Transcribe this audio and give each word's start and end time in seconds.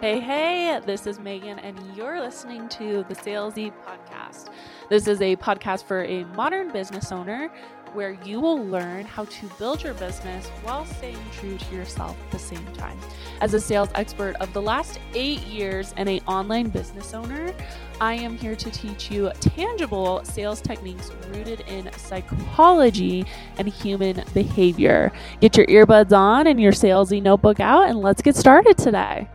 Hey, 0.00 0.18
hey, 0.18 0.80
this 0.86 1.06
is 1.06 1.18
Megan, 1.18 1.58
and 1.58 1.78
you're 1.94 2.22
listening 2.22 2.70
to 2.70 3.04
the 3.06 3.14
Salesy 3.14 3.70
Podcast. 3.84 4.48
This 4.88 5.06
is 5.06 5.20
a 5.20 5.36
podcast 5.36 5.84
for 5.84 6.04
a 6.04 6.24
modern 6.24 6.72
business 6.72 7.12
owner 7.12 7.50
where 7.92 8.12
you 8.24 8.40
will 8.40 8.64
learn 8.64 9.04
how 9.04 9.26
to 9.26 9.46
build 9.58 9.82
your 9.82 9.92
business 9.92 10.48
while 10.62 10.86
staying 10.86 11.18
true 11.32 11.58
to 11.58 11.74
yourself 11.74 12.16
at 12.18 12.30
the 12.30 12.38
same 12.38 12.64
time. 12.72 12.98
As 13.42 13.52
a 13.52 13.60
sales 13.60 13.90
expert 13.94 14.36
of 14.36 14.50
the 14.54 14.62
last 14.62 14.98
eight 15.12 15.40
years 15.40 15.92
and 15.98 16.08
an 16.08 16.20
online 16.26 16.70
business 16.70 17.12
owner, 17.12 17.54
I 18.00 18.14
am 18.14 18.38
here 18.38 18.56
to 18.56 18.70
teach 18.70 19.10
you 19.10 19.30
tangible 19.40 20.24
sales 20.24 20.62
techniques 20.62 21.10
rooted 21.28 21.60
in 21.68 21.92
psychology 21.98 23.26
and 23.58 23.68
human 23.68 24.24
behavior. 24.32 25.12
Get 25.42 25.58
your 25.58 25.66
earbuds 25.66 26.16
on 26.16 26.46
and 26.46 26.58
your 26.58 26.72
salesy 26.72 27.22
notebook 27.22 27.60
out, 27.60 27.90
and 27.90 28.00
let's 28.00 28.22
get 28.22 28.34
started 28.34 28.78
today. 28.78 29.28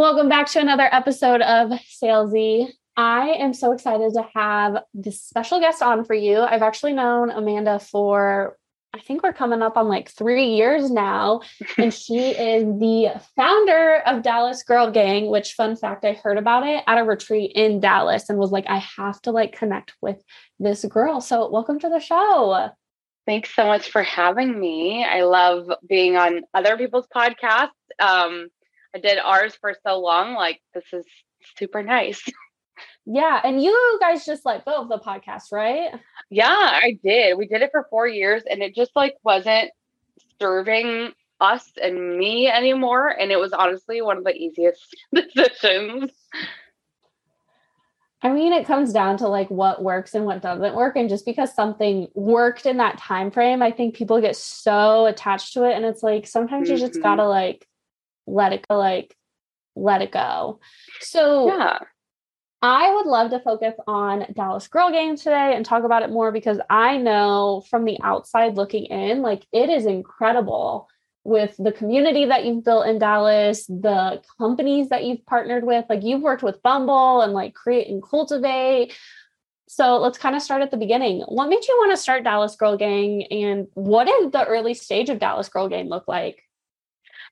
Welcome 0.00 0.30
back 0.30 0.46
to 0.52 0.60
another 0.60 0.88
episode 0.90 1.42
of 1.42 1.78
Salesy. 2.02 2.70
I 2.96 3.32
am 3.32 3.52
so 3.52 3.72
excited 3.72 4.14
to 4.14 4.26
have 4.34 4.82
this 4.94 5.22
special 5.22 5.60
guest 5.60 5.82
on 5.82 6.06
for 6.06 6.14
you. 6.14 6.40
I've 6.40 6.62
actually 6.62 6.94
known 6.94 7.28
Amanda 7.28 7.78
for, 7.78 8.56
I 8.94 9.00
think 9.00 9.22
we're 9.22 9.34
coming 9.34 9.60
up 9.60 9.76
on 9.76 9.88
like 9.88 10.08
three 10.08 10.54
years 10.54 10.90
now. 10.90 11.42
and 11.76 11.92
she 11.92 12.30
is 12.30 12.64
the 12.80 13.20
founder 13.36 13.96
of 14.06 14.22
Dallas 14.22 14.62
Girl 14.62 14.90
Gang, 14.90 15.28
which, 15.28 15.52
fun 15.52 15.76
fact, 15.76 16.06
I 16.06 16.14
heard 16.14 16.38
about 16.38 16.66
it 16.66 16.82
at 16.86 16.96
a 16.96 17.04
retreat 17.04 17.52
in 17.54 17.78
Dallas 17.78 18.30
and 18.30 18.38
was 18.38 18.52
like, 18.52 18.64
I 18.68 18.78
have 18.96 19.20
to 19.22 19.32
like 19.32 19.52
connect 19.52 19.92
with 20.00 20.24
this 20.58 20.82
girl. 20.86 21.20
So, 21.20 21.50
welcome 21.50 21.78
to 21.78 21.90
the 21.90 22.00
show. 22.00 22.70
Thanks 23.26 23.54
so 23.54 23.66
much 23.66 23.90
for 23.90 24.02
having 24.02 24.58
me. 24.58 25.04
I 25.04 25.24
love 25.24 25.70
being 25.86 26.16
on 26.16 26.44
other 26.54 26.78
people's 26.78 27.06
podcasts. 27.14 27.68
Um, 27.98 28.48
I 28.94 28.98
did 28.98 29.18
ours 29.18 29.56
for 29.60 29.74
so 29.86 30.00
long. 30.00 30.34
Like, 30.34 30.60
this 30.74 30.84
is 30.92 31.04
super 31.58 31.82
nice. 31.82 32.22
Yeah. 33.06 33.40
And 33.42 33.62
you 33.62 33.98
guys 34.00 34.24
just 34.24 34.46
let 34.46 34.64
go 34.64 34.82
of 34.82 34.88
the 34.88 34.98
podcast, 34.98 35.52
right? 35.52 35.90
Yeah, 36.30 36.46
I 36.46 36.98
did. 37.02 37.36
We 37.36 37.46
did 37.46 37.62
it 37.62 37.70
for 37.72 37.86
four 37.90 38.06
years 38.06 38.42
and 38.48 38.62
it 38.62 38.74
just 38.74 38.92
like 38.94 39.16
wasn't 39.24 39.70
serving 40.40 41.12
us 41.40 41.68
and 41.82 42.18
me 42.18 42.48
anymore. 42.48 43.08
And 43.08 43.32
it 43.32 43.40
was 43.40 43.52
honestly 43.52 44.02
one 44.02 44.18
of 44.18 44.24
the 44.24 44.34
easiest 44.34 44.96
decisions. 45.34 46.12
I 48.22 48.30
mean, 48.30 48.52
it 48.52 48.66
comes 48.66 48.92
down 48.92 49.16
to 49.18 49.28
like 49.28 49.50
what 49.50 49.82
works 49.82 50.14
and 50.14 50.26
what 50.26 50.42
doesn't 50.42 50.74
work. 50.74 50.94
And 50.96 51.08
just 51.08 51.24
because 51.24 51.54
something 51.54 52.06
worked 52.14 52.66
in 52.66 52.76
that 52.76 52.98
time 52.98 53.30
frame, 53.30 53.62
I 53.62 53.70
think 53.70 53.94
people 53.94 54.20
get 54.20 54.36
so 54.36 55.06
attached 55.06 55.54
to 55.54 55.64
it. 55.64 55.74
And 55.74 55.86
it's 55.86 56.02
like 56.02 56.26
sometimes 56.26 56.68
mm-hmm. 56.68 56.76
you 56.76 56.86
just 56.86 57.02
gotta 57.02 57.22
mm-hmm. 57.22 57.30
like 57.30 57.66
let 58.30 58.52
it 58.52 58.66
go, 58.68 58.76
like 58.76 59.16
let 59.76 60.02
it 60.02 60.12
go. 60.12 60.60
So 61.00 61.48
yeah. 61.48 61.78
I 62.62 62.94
would 62.94 63.06
love 63.06 63.30
to 63.30 63.40
focus 63.40 63.74
on 63.86 64.26
Dallas 64.34 64.68
Girl 64.68 64.90
Gang 64.90 65.16
today 65.16 65.54
and 65.54 65.64
talk 65.64 65.84
about 65.84 66.02
it 66.02 66.10
more 66.10 66.30
because 66.30 66.60
I 66.68 66.98
know 66.98 67.64
from 67.70 67.84
the 67.84 67.98
outside 68.02 68.56
looking 68.56 68.84
in, 68.86 69.22
like 69.22 69.46
it 69.52 69.70
is 69.70 69.86
incredible 69.86 70.88
with 71.24 71.54
the 71.58 71.72
community 71.72 72.26
that 72.26 72.44
you've 72.44 72.64
built 72.64 72.86
in 72.86 72.98
Dallas, 72.98 73.66
the 73.66 74.22
companies 74.38 74.88
that 74.88 75.04
you've 75.04 75.24
partnered 75.26 75.64
with. 75.64 75.84
Like 75.88 76.02
you've 76.02 76.22
worked 76.22 76.42
with 76.42 76.62
Bumble 76.62 77.22
and 77.22 77.32
like 77.32 77.54
Create 77.54 77.88
and 77.88 78.02
Cultivate. 78.02 78.94
So 79.68 79.98
let's 79.98 80.18
kind 80.18 80.34
of 80.34 80.42
start 80.42 80.62
at 80.62 80.70
the 80.70 80.76
beginning. 80.76 81.20
What 81.28 81.48
made 81.48 81.64
you 81.66 81.76
want 81.78 81.92
to 81.92 81.96
start 81.96 82.24
Dallas 82.24 82.56
Girl 82.56 82.76
Gang 82.76 83.22
and 83.30 83.68
what 83.74 84.06
did 84.06 84.32
the 84.32 84.44
early 84.44 84.74
stage 84.74 85.08
of 85.08 85.18
Dallas 85.18 85.48
Girl 85.48 85.68
Gang 85.68 85.88
look 85.88 86.08
like? 86.08 86.42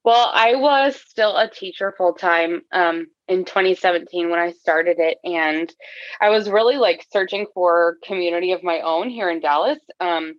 Well, 0.09 0.31
I 0.33 0.55
was 0.55 0.99
still 0.99 1.37
a 1.37 1.51
teacher 1.51 1.93
full 1.99 2.15
time 2.15 2.63
um, 2.73 3.09
in 3.29 3.45
2017 3.45 4.31
when 4.31 4.39
I 4.39 4.53
started 4.53 4.97
it, 4.99 5.19
and 5.23 5.71
I 6.19 6.31
was 6.31 6.49
really 6.49 6.79
like 6.79 7.05
searching 7.13 7.45
for 7.53 7.99
community 8.03 8.53
of 8.53 8.63
my 8.63 8.81
own 8.81 9.11
here 9.11 9.29
in 9.29 9.41
Dallas. 9.41 9.79
Um, 10.01 10.33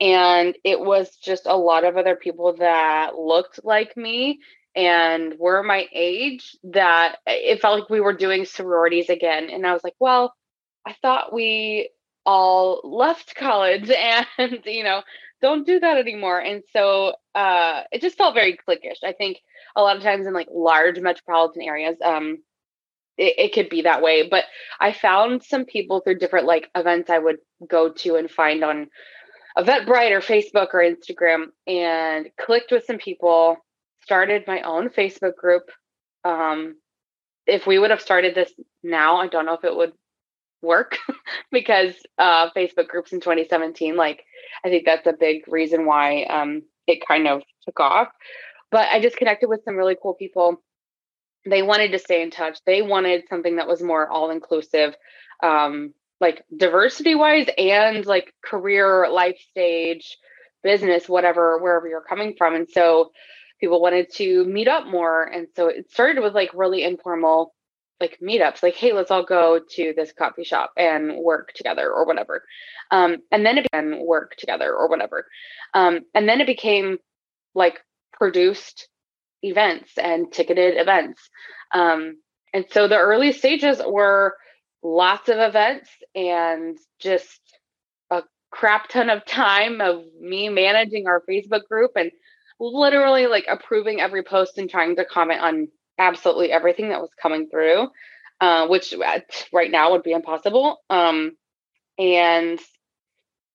and 0.00 0.54
it 0.62 0.78
was 0.78 1.10
just 1.16 1.46
a 1.46 1.56
lot 1.56 1.82
of 1.82 1.96
other 1.96 2.14
people 2.14 2.54
that 2.58 3.16
looked 3.18 3.64
like 3.64 3.96
me 3.96 4.38
and 4.76 5.34
were 5.40 5.64
my 5.64 5.88
age 5.92 6.56
that 6.62 7.16
it 7.26 7.60
felt 7.60 7.80
like 7.80 7.90
we 7.90 8.00
were 8.00 8.16
doing 8.16 8.44
sororities 8.44 9.10
again. 9.10 9.50
And 9.50 9.66
I 9.66 9.72
was 9.72 9.82
like, 9.82 9.96
well, 9.98 10.34
I 10.86 10.94
thought 11.02 11.34
we 11.34 11.90
all 12.24 12.80
left 12.84 13.34
college 13.34 13.90
and, 14.38 14.60
you 14.66 14.84
know, 14.84 15.02
don't 15.42 15.66
do 15.66 15.80
that 15.80 15.98
anymore. 15.98 16.38
And 16.38 16.62
so 16.72 17.14
uh, 17.34 17.82
it 17.92 18.00
just 18.00 18.16
felt 18.16 18.34
very 18.34 18.56
cliquish. 18.56 19.04
I 19.04 19.12
think 19.12 19.38
a 19.74 19.82
lot 19.82 19.96
of 19.96 20.02
times 20.02 20.26
in 20.26 20.32
like 20.32 20.48
large 20.50 20.98
metropolitan 20.98 21.62
areas, 21.62 21.96
um, 22.04 22.38
it, 23.18 23.34
it 23.38 23.52
could 23.52 23.68
be 23.68 23.82
that 23.82 24.02
way. 24.02 24.28
But 24.28 24.44
I 24.80 24.92
found 24.92 25.42
some 25.42 25.64
people 25.64 26.00
through 26.00 26.18
different 26.18 26.46
like 26.46 26.70
events 26.74 27.10
I 27.10 27.18
would 27.18 27.38
go 27.68 27.92
to 27.92 28.16
and 28.16 28.30
find 28.30 28.64
on 28.64 28.88
Eventbrite 29.58 30.10
or 30.10 30.20
Facebook 30.20 30.68
or 30.74 30.80
Instagram 30.80 31.46
and 31.66 32.28
clicked 32.38 32.70
with 32.70 32.84
some 32.84 32.98
people, 32.98 33.56
started 34.02 34.44
my 34.46 34.60
own 34.62 34.90
Facebook 34.90 35.36
group. 35.36 35.70
Um, 36.24 36.76
if 37.46 37.66
we 37.66 37.78
would 37.78 37.90
have 37.90 38.02
started 38.02 38.34
this 38.34 38.52
now, 38.82 39.16
I 39.16 39.28
don't 39.28 39.46
know 39.46 39.54
if 39.54 39.64
it 39.64 39.74
would 39.74 39.92
work 40.62 40.98
because 41.52 41.94
uh, 42.18 42.50
Facebook 42.50 42.88
groups 42.88 43.12
in 43.12 43.20
2017, 43.20 43.96
like 43.96 44.24
I 44.64 44.68
think 44.68 44.84
that's 44.84 45.06
a 45.06 45.12
big 45.12 45.42
reason 45.48 45.86
why 45.86 46.24
um, 46.24 46.62
it 46.86 47.06
kind 47.06 47.28
of 47.28 47.42
took 47.64 47.80
off. 47.80 48.08
But 48.70 48.88
I 48.90 49.00
just 49.00 49.16
connected 49.16 49.48
with 49.48 49.62
some 49.64 49.76
really 49.76 49.96
cool 50.00 50.14
people. 50.14 50.62
They 51.48 51.62
wanted 51.62 51.92
to 51.92 51.98
stay 51.98 52.22
in 52.22 52.30
touch. 52.30 52.58
They 52.66 52.82
wanted 52.82 53.24
something 53.28 53.56
that 53.56 53.68
was 53.68 53.82
more 53.82 54.08
all 54.08 54.30
inclusive, 54.30 54.94
um, 55.42 55.94
like 56.20 56.44
diversity 56.56 57.14
wise 57.14 57.46
and 57.56 58.04
like 58.06 58.32
career, 58.44 59.08
life 59.10 59.38
stage, 59.50 60.16
business, 60.62 61.08
whatever, 61.08 61.58
wherever 61.58 61.86
you're 61.86 62.02
coming 62.02 62.34
from. 62.36 62.54
And 62.54 62.68
so 62.68 63.12
people 63.60 63.80
wanted 63.80 64.12
to 64.14 64.44
meet 64.44 64.68
up 64.68 64.86
more. 64.86 65.22
And 65.24 65.46
so 65.54 65.68
it 65.68 65.90
started 65.90 66.22
with 66.22 66.34
like 66.34 66.50
really 66.54 66.82
informal 66.82 67.54
like 68.00 68.18
meetups 68.22 68.62
like 68.62 68.74
hey 68.74 68.92
let's 68.92 69.10
all 69.10 69.24
go 69.24 69.60
to 69.70 69.92
this 69.96 70.12
coffee 70.12 70.44
shop 70.44 70.72
and 70.76 71.16
work 71.16 71.52
together 71.54 71.90
or 71.90 72.06
whatever. 72.06 72.42
Um, 72.90 73.18
and 73.32 73.44
then 73.44 73.58
it 73.58 73.66
began 73.70 74.04
work 74.04 74.36
together 74.36 74.74
or 74.74 74.88
whatever. 74.88 75.26
Um, 75.74 76.00
and 76.14 76.28
then 76.28 76.40
it 76.40 76.46
became 76.46 76.98
like 77.54 77.80
produced 78.12 78.88
events 79.42 79.92
and 79.96 80.30
ticketed 80.32 80.76
events. 80.76 81.20
Um, 81.72 82.18
and 82.52 82.64
so 82.70 82.88
the 82.88 82.98
early 82.98 83.32
stages 83.32 83.80
were 83.86 84.36
lots 84.82 85.28
of 85.28 85.38
events 85.38 85.90
and 86.14 86.78
just 87.00 87.40
a 88.10 88.22
crap 88.50 88.88
ton 88.88 89.10
of 89.10 89.24
time 89.26 89.80
of 89.80 90.02
me 90.20 90.48
managing 90.48 91.06
our 91.06 91.22
facebook 91.28 91.64
group 91.68 91.92
and 91.96 92.10
literally 92.60 93.26
like 93.26 93.46
approving 93.50 94.00
every 94.00 94.22
post 94.22 94.58
and 94.58 94.70
trying 94.70 94.96
to 94.96 95.04
comment 95.04 95.40
on 95.40 95.68
absolutely 95.98 96.52
everything 96.52 96.90
that 96.90 97.00
was 97.00 97.10
coming 97.20 97.48
through, 97.48 97.88
uh, 98.40 98.66
which 98.68 98.94
right 99.52 99.70
now 99.70 99.92
would 99.92 100.02
be 100.02 100.12
impossible. 100.12 100.78
Um, 100.90 101.32
and 101.98 102.60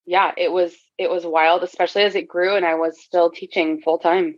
yeah, 0.06 0.32
it 0.38 0.52
was 0.52 0.76
it 0.98 1.10
was 1.10 1.26
wild, 1.26 1.64
especially 1.64 2.04
as 2.04 2.16
it 2.16 2.28
grew, 2.28 2.56
and 2.56 2.66
I 2.66 2.76
was 2.76 3.02
still 3.02 3.32
teaching 3.32 3.82
full 3.82 4.00
time. 4.00 4.36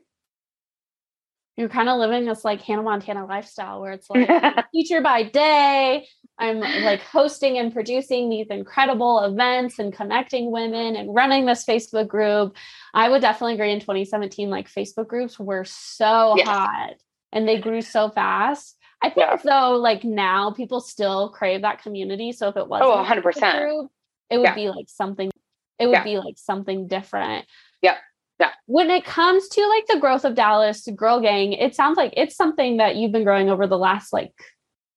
You're 1.56 1.70
kind 1.70 1.88
of 1.88 2.00
living 2.00 2.26
this 2.26 2.44
like 2.44 2.62
Hannah 2.62 2.82
Montana 2.82 3.26
lifestyle 3.26 3.80
where 3.80 3.92
it's 3.92 4.10
like 4.10 4.28
teacher 4.74 5.02
by 5.02 5.24
day. 5.24 6.08
I'm 6.40 6.60
like 6.60 7.02
hosting 7.02 7.60
and 7.60 7.72
producing 7.72 8.28
these 8.28 8.48
incredible 8.50 9.20
events 9.20 9.78
and 9.78 9.94
connecting 9.94 10.52
women 10.52 10.96
and 10.96 11.14
running 11.14 11.46
this 11.46 11.64
Facebook 11.64 12.08
group. 12.08 12.56
I 12.96 13.08
would 13.08 13.22
definitely 13.22 13.54
agree 13.54 13.72
in 13.72 13.80
2017, 13.80 14.50
like 14.50 14.68
Facebook 14.68 15.08
groups 15.08 15.40
were 15.40 15.64
so 15.64 16.34
yes. 16.38 16.48
hot 16.48 16.94
and 17.34 17.48
they 17.48 17.60
grew 17.60 17.82
so 17.82 18.10
fast. 18.10 18.78
I 19.02 19.10
think 19.10 19.28
yeah. 19.28 19.36
though, 19.44 19.76
like 19.76 20.06
now 20.06 20.52
people 20.52 20.80
still 20.80 21.30
crave 21.30 21.64
that 21.64 21.84
community. 21.84 22.32
So 22.32 22.48
if 22.48 22.56
it 22.56 22.68
was 22.68 22.82
oh, 22.84 22.96
100 22.96 23.22
percent, 23.22 23.90
it 24.30 24.38
would 24.38 24.44
yeah. 24.44 24.56
be 24.56 24.70
like 24.70 24.88
something. 24.88 25.30
It 25.78 25.88
would 25.88 25.94
yeah. 25.94 26.04
be 26.04 26.18
like 26.18 26.38
something 26.38 26.88
different. 26.88 27.46
Yeah. 27.82 27.98
Yeah. 28.40 28.52
When 28.66 28.90
it 28.90 29.04
comes 29.04 29.48
to 29.50 29.68
like 29.68 29.88
the 29.88 30.00
growth 30.00 30.24
of 30.24 30.36
Dallas 30.36 30.88
Girl 30.96 31.20
Gang, 31.20 31.54
it 31.54 31.76
sounds 31.76 31.98
like 31.98 32.14
it's 32.16 32.36
something 32.36 32.78
that 32.78 32.96
you've 32.96 33.12
been 33.12 33.26
growing 33.26 33.50
over 33.50 33.68
the 33.68 33.78
last 33.78 34.14
like 34.14 34.34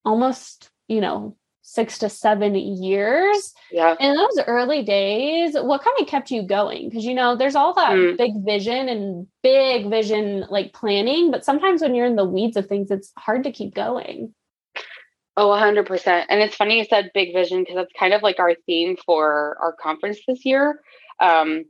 almost, 0.05 0.71
you 0.87 1.01
know, 1.01 1.37
six 1.67 1.99
to 1.99 2.09
seven 2.09 2.55
years. 2.55 3.53
Yeah. 3.73 3.97
In 3.99 4.15
those 4.15 4.39
early 4.47 4.85
days, 4.85 5.55
what 5.55 5.83
kind 5.83 5.97
of 6.01 6.07
kept 6.07 6.31
you 6.31 6.43
going? 6.43 6.89
Because 6.89 7.05
you 7.05 7.13
know, 7.13 7.35
there's 7.35 7.57
all 7.57 7.75
that 7.75 7.91
mm. 7.91 8.17
big 8.17 8.33
vision 8.45 8.89
and 8.89 9.27
big 9.43 9.91
vision 9.91 10.47
like 10.49 10.73
planning, 10.73 11.33
but 11.33 11.45
sometimes 11.45 11.83
when 11.83 11.95
you're 11.95 12.07
in 12.07 12.15
the 12.15 12.25
weeds 12.25 12.57
of 12.57 12.67
things, 12.67 12.91
it's 12.93 13.13
hard 13.19 13.43
to 13.45 13.51
keep 13.51 13.75
going. 13.75 14.33
Oh, 15.37 15.49
100%. 15.49 16.25
And 16.29 16.41
it's 16.41 16.55
funny 16.55 16.79
you 16.79 16.85
said 16.85 17.11
big 17.13 17.35
vision 17.35 17.61
because 17.61 17.75
that's 17.75 17.93
kind 17.99 18.15
of 18.15 18.23
like 18.23 18.39
our 18.39 18.55
theme 18.65 18.97
for 19.05 19.59
our 19.61 19.73
conference 19.73 20.21
this 20.27 20.47
year. 20.47 20.81
Um, 21.21 21.65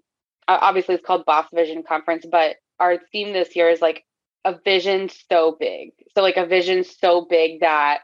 obviously, 0.47 0.95
it's 0.95 1.07
called 1.07 1.25
Boss 1.25 1.47
Vision 1.55 1.83
Conference, 1.83 2.27
but 2.31 2.57
our 2.79 2.99
theme 3.11 3.33
this 3.33 3.57
year 3.57 3.71
is 3.71 3.81
like 3.81 4.05
a 4.45 4.57
vision 4.63 5.09
so 5.31 5.57
big. 5.59 5.93
So, 6.15 6.23
like 6.23 6.37
a 6.37 6.47
vision 6.47 6.85
so 6.85 7.27
big 7.29 7.61
that 7.61 8.01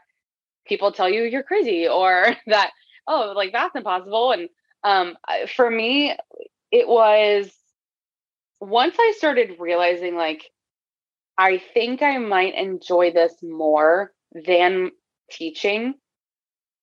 people 0.65 0.91
tell 0.91 1.09
you 1.09 1.23
you're 1.23 1.43
crazy 1.43 1.87
or 1.87 2.35
that, 2.47 2.71
oh, 3.07 3.33
like 3.35 3.51
that's 3.51 3.75
impossible. 3.75 4.31
And 4.31 4.49
um, 4.83 5.15
for 5.55 5.69
me, 5.69 6.15
it 6.71 6.87
was 6.87 7.51
once 8.59 8.95
I 8.99 9.13
started 9.17 9.57
realizing 9.59 10.15
like 10.15 10.43
I 11.37 11.61
think 11.73 12.01
I 12.01 12.17
might 12.17 12.55
enjoy 12.55 13.11
this 13.11 13.33
more 13.41 14.11
than 14.45 14.91
teaching. 15.31 15.95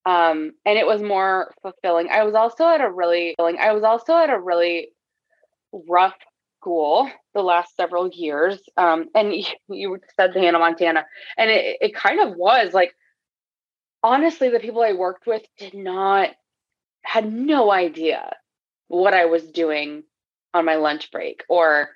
Um, 0.06 0.52
and 0.64 0.78
it 0.78 0.86
was 0.86 1.02
more 1.02 1.54
fulfilling. 1.62 2.08
I 2.08 2.24
was 2.24 2.34
also 2.34 2.66
at 2.66 2.80
a 2.80 2.90
really 2.90 3.36
I 3.38 3.72
was 3.72 3.84
also 3.84 4.16
at 4.16 4.30
a 4.30 4.40
really 4.40 4.88
rough 5.72 6.16
school 6.60 7.10
the 7.34 7.42
last 7.42 7.76
several 7.76 8.08
years. 8.08 8.60
Um, 8.76 9.06
and 9.14 9.34
you, 9.34 9.44
you 9.68 9.98
said 10.16 10.32
the 10.34 10.40
Hannah 10.40 10.58
Montana, 10.58 11.06
and 11.36 11.50
it, 11.50 11.78
it 11.80 11.94
kind 11.94 12.20
of 12.20 12.36
was 12.36 12.72
like 12.72 12.94
honestly, 14.02 14.50
the 14.50 14.60
people 14.60 14.82
I 14.82 14.92
worked 14.92 15.26
with 15.26 15.42
did 15.58 15.74
not 15.74 16.30
had 17.02 17.30
no 17.32 17.70
idea 17.70 18.34
what 18.88 19.14
I 19.14 19.26
was 19.26 19.44
doing 19.50 20.04
on 20.52 20.64
my 20.64 20.76
lunch 20.76 21.10
break 21.10 21.44
or 21.48 21.90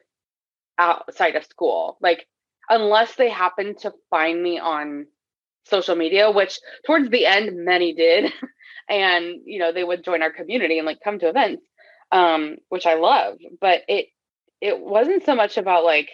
outside 0.78 1.36
of 1.36 1.44
school. 1.44 1.98
Like 2.00 2.26
unless 2.68 3.14
they 3.14 3.28
happened 3.28 3.78
to 3.80 3.92
find 4.10 4.42
me 4.42 4.58
on 4.58 5.06
social 5.66 5.96
media, 5.96 6.30
which 6.30 6.58
towards 6.86 7.10
the 7.10 7.26
end 7.26 7.64
many 7.64 7.94
did, 7.94 8.32
and 8.88 9.40
you 9.44 9.58
know 9.58 9.72
they 9.72 9.84
would 9.84 10.04
join 10.04 10.22
our 10.22 10.32
community 10.32 10.78
and 10.78 10.86
like 10.86 10.98
come 11.02 11.18
to 11.18 11.28
events, 11.28 11.66
um, 12.12 12.56
which 12.68 12.86
I 12.86 12.94
love. 12.94 13.38
But 13.60 13.82
it 13.88 14.06
it 14.60 14.78
wasn't 14.78 15.24
so 15.24 15.34
much 15.34 15.56
about 15.56 15.84
like 15.84 16.08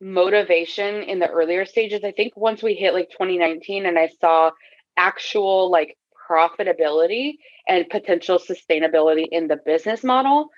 motivation 0.00 1.02
in 1.02 1.18
the 1.18 1.28
earlier 1.28 1.64
stages. 1.64 2.02
I 2.04 2.12
think 2.12 2.36
once 2.36 2.62
we 2.62 2.74
hit 2.74 2.94
like 2.94 3.10
2019 3.10 3.86
and 3.86 3.98
I 3.98 4.08
saw 4.20 4.50
actual 4.96 5.70
like 5.70 5.96
profitability 6.30 7.34
and 7.68 7.88
potential 7.88 8.38
sustainability 8.38 9.26
in 9.30 9.48
the 9.48 9.58
business 9.64 10.02
model, 10.02 10.48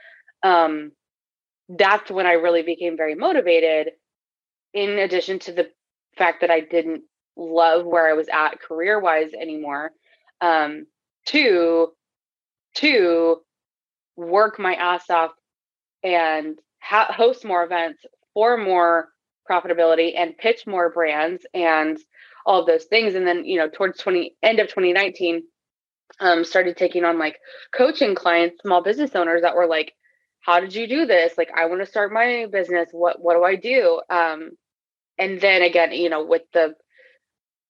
um, 0.43 0.93
that's 1.69 2.11
when 2.11 2.27
I 2.27 2.33
really 2.33 2.63
became 2.63 2.97
very 2.97 3.15
motivated 3.15 3.91
in 4.75 4.99
addition 4.99 5.39
to 5.41 5.53
the 5.53 5.71
fact 6.17 6.41
that 6.43 6.51
I 6.51 6.61
didn't 6.61 7.03
love 7.37 7.85
where 7.85 8.09
I 8.09 8.15
was 8.15 8.29
at 8.33 8.61
career 8.61 9.01
wise 9.01 9.31
anymore, 9.39 9.93
um, 10.41 10.87
to 11.27 11.89
to 12.77 13.37
work 14.17 14.59
my 14.59 14.75
ass 14.75 15.09
off 15.11 15.33
and 16.03 16.59
ha- 16.81 17.13
host 17.13 17.45
more 17.45 17.65
events 17.65 18.03
for 18.35 18.57
more 18.57 19.09
profitability 19.51 20.13
and 20.17 20.37
pitch 20.37 20.67
more 20.67 20.91
brands 20.91 21.45
and 21.55 21.99
all 22.47 22.61
of 22.61 22.67
those 22.67 22.85
things. 22.85 23.15
And 23.15 23.27
then 23.27 23.45
you 23.45 23.59
know 23.59 23.69
towards 23.69 23.99
twenty 23.99 24.37
end 24.43 24.61
of 24.61 24.69
twenty 24.69 24.93
nineteen, 24.93 25.45
um, 26.21 26.45
started 26.45 26.77
taking 26.77 27.05
on 27.05 27.19
like 27.19 27.39
coaching 27.75 28.15
clients, 28.15 28.63
small 28.63 28.83
business 28.83 29.15
owners 29.15 29.43
that 29.43 29.57
were 29.57 29.67
like, 29.67 29.93
"How 30.41 30.61
did 30.61 30.75
you 30.75 30.87
do 30.87 31.07
this? 31.07 31.37
Like, 31.39 31.51
I 31.57 31.67
want 31.67 31.81
to 31.81 31.87
start 31.87 32.13
my 32.13 32.47
business. 32.51 32.89
What 32.93 33.21
what 33.21 33.35
do 33.35 33.45
I 33.45 33.57
do?" 33.57 34.01
Um, 34.11 34.51
and 35.19 35.41
then 35.41 35.63
again, 35.63 35.93
you 35.93 36.09
know, 36.09 36.25
with 36.25 36.43
the, 36.53 36.75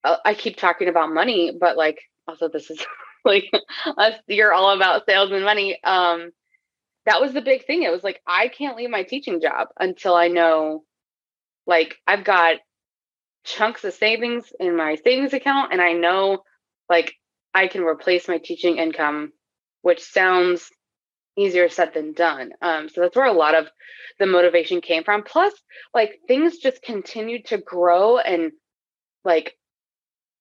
uh, 0.05 0.17
I 0.25 0.35
keep 0.35 0.57
talking 0.57 0.89
about 0.89 1.13
money, 1.13 1.53
but 1.59 1.77
like 1.77 1.99
also 2.27 2.49
this 2.49 2.71
is 2.71 2.85
like 3.25 3.51
us, 3.97 4.15
you're 4.27 4.53
all 4.53 4.71
about 4.75 5.07
sales 5.07 5.31
and 5.31 5.45
money. 5.45 5.79
Um, 5.83 6.31
that 7.07 7.21
was 7.21 7.33
the 7.33 7.43
big 7.43 7.67
thing. 7.67 7.83
It 7.83 7.93
was 7.93 8.05
like, 8.05 8.21
I 8.27 8.49
can't 8.49 8.77
leave 8.77 8.91
my 8.91 9.03
teaching 9.03 9.41
job 9.41 9.69
until 9.79 10.15
I 10.15 10.29
know, 10.29 10.85
like, 11.67 11.97
I've 12.07 12.25
got 12.25 12.57
chunks 13.45 13.85
of 13.85 13.95
savings 13.95 14.53
in 14.61 14.77
my 14.77 14.97
savings 14.97 15.33
account 15.33 15.73
and 15.73 15.81
I 15.81 15.93
know, 15.93 16.43
like, 16.89 17.15
I 17.55 17.67
can 17.67 17.83
replace 17.83 18.29
my 18.29 18.39
teaching 18.39 18.79
income, 18.79 19.33
which 19.83 20.01
sounds 20.01 20.71
easier 21.37 21.69
said 21.69 21.95
than 21.95 22.13
done. 22.13 22.53
Um, 22.61 22.89
so 22.89 23.01
that's 23.01 23.17
where 23.17 23.27
a 23.27 23.33
lot 23.33 23.55
of 23.55 23.69
the 24.19 24.27
motivation 24.27 24.81
came 24.81 25.05
from. 25.05 25.23
Plus, 25.23 25.53
like 25.95 26.21
things 26.29 26.59
just 26.59 26.83
continued 26.83 27.47
to 27.47 27.59
grow 27.59 28.19
and 28.19 28.53
like 29.25 29.57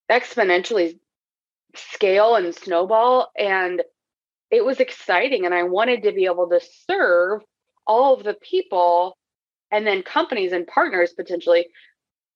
exponentially 0.10 1.00
scale 1.76 2.36
and 2.36 2.54
snowball. 2.54 3.30
And 3.38 3.82
it 4.50 4.66
was 4.66 4.80
exciting. 4.80 5.46
And 5.46 5.54
I 5.54 5.64
wanted 5.64 6.04
to 6.04 6.12
be 6.12 6.26
able 6.26 6.50
to 6.50 6.60
serve 6.90 7.42
all 7.88 8.14
of 8.14 8.24
the 8.24 8.36
people 8.36 9.18
and 9.72 9.86
then 9.86 10.04
companies 10.04 10.52
and 10.52 10.68
partners 10.68 11.14
potentially 11.14 11.68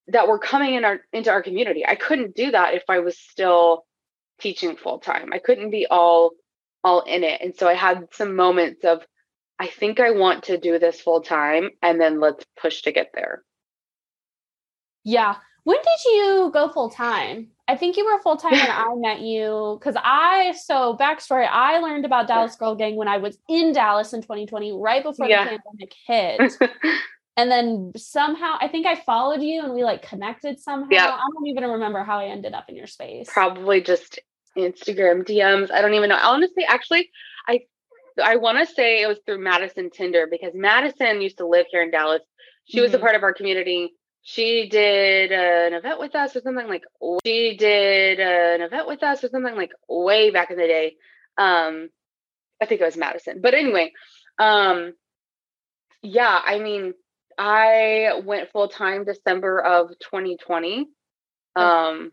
that 0.07 0.27
were 0.27 0.39
coming 0.39 0.75
in 0.75 0.85
our 0.85 0.99
into 1.13 1.31
our 1.31 1.41
community. 1.43 1.85
I 1.85 1.95
couldn't 1.95 2.35
do 2.35 2.51
that 2.51 2.73
if 2.73 2.83
I 2.89 2.99
was 2.99 3.17
still 3.17 3.85
teaching 4.39 4.75
full 4.75 4.99
time. 4.99 5.31
I 5.33 5.39
couldn't 5.39 5.71
be 5.71 5.87
all 5.89 6.31
all 6.85 7.01
in 7.01 7.23
it. 7.23 7.41
And 7.41 7.55
so 7.55 7.67
I 7.67 7.73
had 7.73 8.07
some 8.13 8.35
moments 8.35 8.85
of, 8.85 9.01
I 9.57 9.67
think 9.67 9.99
I 9.99 10.11
want 10.11 10.43
to 10.43 10.57
do 10.57 10.77
this 10.77 11.01
full 11.01 11.21
time 11.21 11.71
and 11.81 11.99
then 11.99 12.19
let's 12.19 12.45
push 12.61 12.83
to 12.83 12.91
get 12.91 13.09
there. 13.15 13.43
Yeah. 15.03 15.35
When 15.63 15.77
did 15.77 16.11
you 16.11 16.51
go 16.53 16.69
full 16.69 16.91
time? 16.91 17.47
I 17.67 17.75
think 17.75 17.97
you 17.97 18.05
were 18.05 18.21
full 18.21 18.37
time 18.37 18.51
when 18.51 18.69
I 18.69 18.93
met 18.97 19.21
you 19.21 19.77
because 19.79 19.95
I, 19.97 20.51
so 20.51 20.95
backstory, 20.95 21.47
I 21.49 21.79
learned 21.79 22.05
about 22.05 22.27
Dallas 22.27 22.55
Girl 22.55 22.75
Gang 22.75 22.95
when 22.95 23.07
I 23.07 23.17
was 23.17 23.39
in 23.49 23.73
Dallas 23.73 24.13
in 24.13 24.21
2020, 24.21 24.73
right 24.73 25.01
before 25.01 25.27
yeah. 25.27 25.45
the 25.45 25.59
pandemic 25.59 26.59
hit. 26.59 26.71
and 27.37 27.51
then 27.51 27.91
somehow 27.97 28.57
I 28.59 28.67
think 28.67 28.85
I 28.85 28.95
followed 28.95 29.41
you 29.41 29.63
and 29.63 29.73
we 29.73 29.83
like 29.83 30.07
connected 30.07 30.59
somehow. 30.59 30.87
Yeah. 30.89 31.05
I 31.05 31.27
don't 31.33 31.47
even 31.47 31.63
remember 31.63 32.03
how 32.03 32.19
I 32.19 32.25
ended 32.25 32.53
up 32.53 32.65
in 32.69 32.75
your 32.75 32.87
space. 32.87 33.29
Probably 33.31 33.81
just 33.81 34.19
Instagram 34.57 35.23
DMs. 35.23 35.71
I 35.71 35.81
don't 35.81 35.93
even 35.93 36.09
know. 36.09 36.19
Honestly, 36.21 36.63
actually, 36.65 37.09
I 37.47 37.61
I 38.23 38.37
want 38.37 38.57
to 38.59 38.73
say 38.73 39.01
it 39.01 39.07
was 39.07 39.19
through 39.25 39.39
Madison 39.39 39.89
Tinder 39.89 40.27
because 40.29 40.51
Madison 40.53 41.21
used 41.21 41.37
to 41.37 41.47
live 41.47 41.65
here 41.69 41.83
in 41.83 41.91
Dallas. 41.91 42.21
She 42.65 42.77
mm-hmm. 42.77 42.83
was 42.83 42.93
a 42.93 42.97
mm-hmm. 42.97 43.03
part 43.03 43.15
of 43.15 43.23
our 43.23 43.33
community. 43.33 43.91
She 44.23 44.69
did 44.69 45.31
an 45.31 45.73
event 45.73 45.99
with 45.99 46.15
us 46.15 46.35
or 46.35 46.41
something 46.41 46.67
like 46.67 46.83
she 47.23 47.57
did 47.57 48.19
an 48.19 48.61
event 48.61 48.87
with 48.87 49.03
us 49.03 49.23
or 49.23 49.29
something 49.29 49.55
like 49.55 49.71
way 49.87 50.31
back 50.31 50.49
in 50.49 50.57
the 50.57 50.65
day. 50.65 50.95
Um, 51.37 51.89
I 52.61 52.65
think 52.65 52.81
it 52.81 52.85
was 52.85 52.97
Madison. 52.97 53.41
But 53.41 53.53
anyway, 53.53 53.91
um, 54.39 54.93
yeah, 56.01 56.39
I 56.43 56.59
mean, 56.59 56.93
I 57.37 58.21
went 58.23 58.51
full 58.51 58.67
time 58.67 59.05
December 59.05 59.59
of 59.59 59.89
2020. 59.99 60.87
Um, 61.55 62.11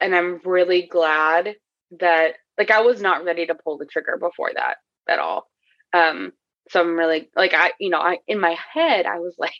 and 0.00 0.14
I'm 0.14 0.40
really 0.44 0.86
glad 0.86 1.54
that 1.98 2.34
like 2.58 2.70
I 2.70 2.80
was 2.80 3.00
not 3.00 3.24
ready 3.24 3.46
to 3.46 3.54
pull 3.54 3.78
the 3.78 3.86
trigger 3.86 4.16
before 4.18 4.50
that 4.54 4.76
at 5.08 5.18
all. 5.18 5.48
Um, 5.92 6.32
so 6.70 6.80
I'm 6.80 6.96
really 6.96 7.30
like 7.36 7.54
I, 7.54 7.72
you 7.78 7.90
know, 7.90 7.98
I 7.98 8.18
in 8.26 8.40
my 8.40 8.56
head 8.72 9.06
I 9.06 9.18
was 9.18 9.34
like, 9.38 9.52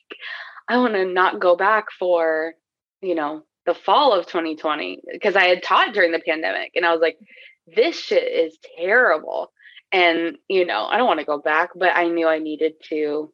I 0.69 0.79
want 0.79 0.95
to 0.95 1.05
not 1.05 1.41
go 1.41 1.57
back 1.57 1.87
for, 1.99 2.55
you 3.03 3.15
know, 3.15 3.43
the 3.67 3.75
fall 3.75 4.13
of 4.13 4.27
2020 4.27 5.01
because 5.13 5.37
I 5.37 5.45
had 5.45 5.63
taught 5.63 5.95
during 5.95 6.13
the 6.13 6.21
pandemic 6.21 6.73
and 6.75 6.85
I 6.85 6.93
was 6.93 7.01
like, 7.01 7.19
this 7.67 7.99
shit 7.99 8.25
is 8.25 8.59
terrible. 8.79 9.53
And 9.93 10.37
you 10.49 10.67
know, 10.67 10.87
I 10.87 10.97
don't 10.97 11.07
want 11.07 11.21
to 11.21 11.27
go 11.27 11.39
back, 11.39 11.71
but 11.75 11.91
I 11.95 12.09
knew 12.09 12.27
I 12.27 12.39
needed 12.39 12.75
to 12.89 13.33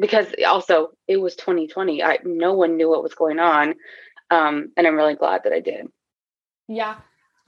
because 0.00 0.26
also 0.46 0.90
it 1.06 1.18
was 1.18 1.36
2020. 1.36 2.02
I 2.02 2.18
no 2.24 2.54
one 2.54 2.76
knew 2.76 2.88
what 2.88 3.02
was 3.02 3.14
going 3.14 3.38
on. 3.38 3.74
Um, 4.30 4.72
and 4.76 4.86
I'm 4.86 4.96
really 4.96 5.14
glad 5.14 5.42
that 5.44 5.52
I 5.52 5.60
did. 5.60 5.86
Yeah. 6.68 6.96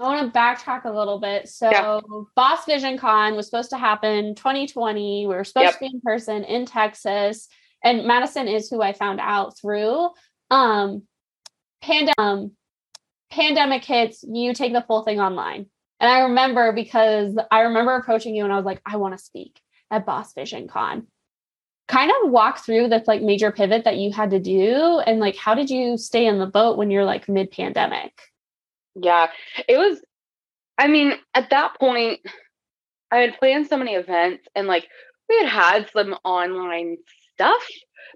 I 0.01 0.05
want 0.05 0.33
to 0.33 0.39
backtrack 0.39 0.85
a 0.85 0.91
little 0.91 1.21
bit. 1.21 1.49
So, 1.49 1.71
yeah. 1.71 2.01
Boss 2.35 2.65
Vision 2.65 2.99
Con 2.99 3.37
was 3.37 3.47
supposed 3.47 3.71
to 3.71 3.79
happen 3.79 4.35
2020. 4.35 5.27
We 5.27 5.35
were 5.35 5.45
supposed 5.45 5.65
yep. 5.65 5.75
to 5.75 5.81
be 5.81 5.91
in 5.95 6.01
person 6.01 6.43
in 6.43 6.67
Texas, 6.67 7.49
and 7.85 8.05
Madison 8.05 8.49
is 8.49 8.69
who 8.69 8.83
I 8.83 8.95
found 8.95 9.21
out 9.21 9.57
through. 9.57 10.11
Um, 10.51 11.03
pandemic, 11.83 12.19
um, 12.19 12.53
pandemic 13.31 13.85
hits. 13.85 14.25
You 14.27 14.55
take 14.55 14.73
the 14.73 14.83
full 14.83 15.03
thing 15.03 15.21
online, 15.21 15.67
and 16.01 16.11
I 16.11 16.21
remember 16.23 16.73
because 16.73 17.37
I 17.53 17.61
remember 17.61 17.95
approaching 17.95 18.35
you, 18.35 18.43
and 18.43 18.53
I 18.53 18.57
was 18.57 18.67
like, 18.67 18.83
I 18.85 18.97
want 18.97 19.17
to 19.17 19.23
speak 19.25 19.61
at 19.89 20.05
Boss 20.05 20.33
Vision 20.33 20.67
Con. 20.67 21.07
Kind 21.89 22.11
of 22.23 22.31
walk 22.31 22.65
through 22.65 22.89
this 22.89 23.07
like 23.07 23.23
major 23.23 23.53
pivot 23.53 23.85
that 23.85 23.97
you 23.99 24.13
had 24.13 24.31
to 24.31 24.39
do, 24.39 25.01
and 25.07 25.21
like 25.21 25.37
how 25.37 25.55
did 25.55 25.69
you 25.69 25.99
stay 25.99 26.27
in 26.27 26.39
the 26.39 26.47
boat 26.47 26.79
when 26.79 26.91
you're 26.91 27.05
like 27.05 27.29
mid 27.29 27.51
pandemic? 27.51 28.13
Yeah, 28.95 29.29
it 29.69 29.77
was. 29.77 30.01
I 30.79 30.89
mean, 30.89 31.15
at 31.35 31.51
that 31.51 31.79
point, 31.79 32.21
I 33.11 33.19
had 33.19 33.39
planned 33.39 33.67
so 33.67 33.77
many 33.77 33.95
events 33.95 34.49
and 34.55 34.67
like 34.67 34.89
we 35.29 35.37
had 35.39 35.49
had 35.49 35.91
some 35.93 36.15
online 36.25 36.97
stuff, 37.35 37.63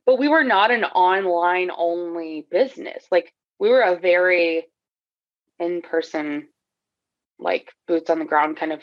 but 0.07 0.19
we 0.19 0.29
were 0.29 0.45
not 0.45 0.71
an 0.71 0.85
online 0.85 1.71
only 1.77 2.47
business. 2.51 3.05
Like 3.11 3.33
we 3.59 3.69
were 3.69 3.83
a 3.83 3.99
very 3.99 4.65
in 5.59 5.83
person, 5.83 6.49
like 7.39 7.73
boots 7.87 8.11
on 8.11 8.19
the 8.19 8.25
ground 8.25 8.57
kind 8.57 8.73
of 8.73 8.81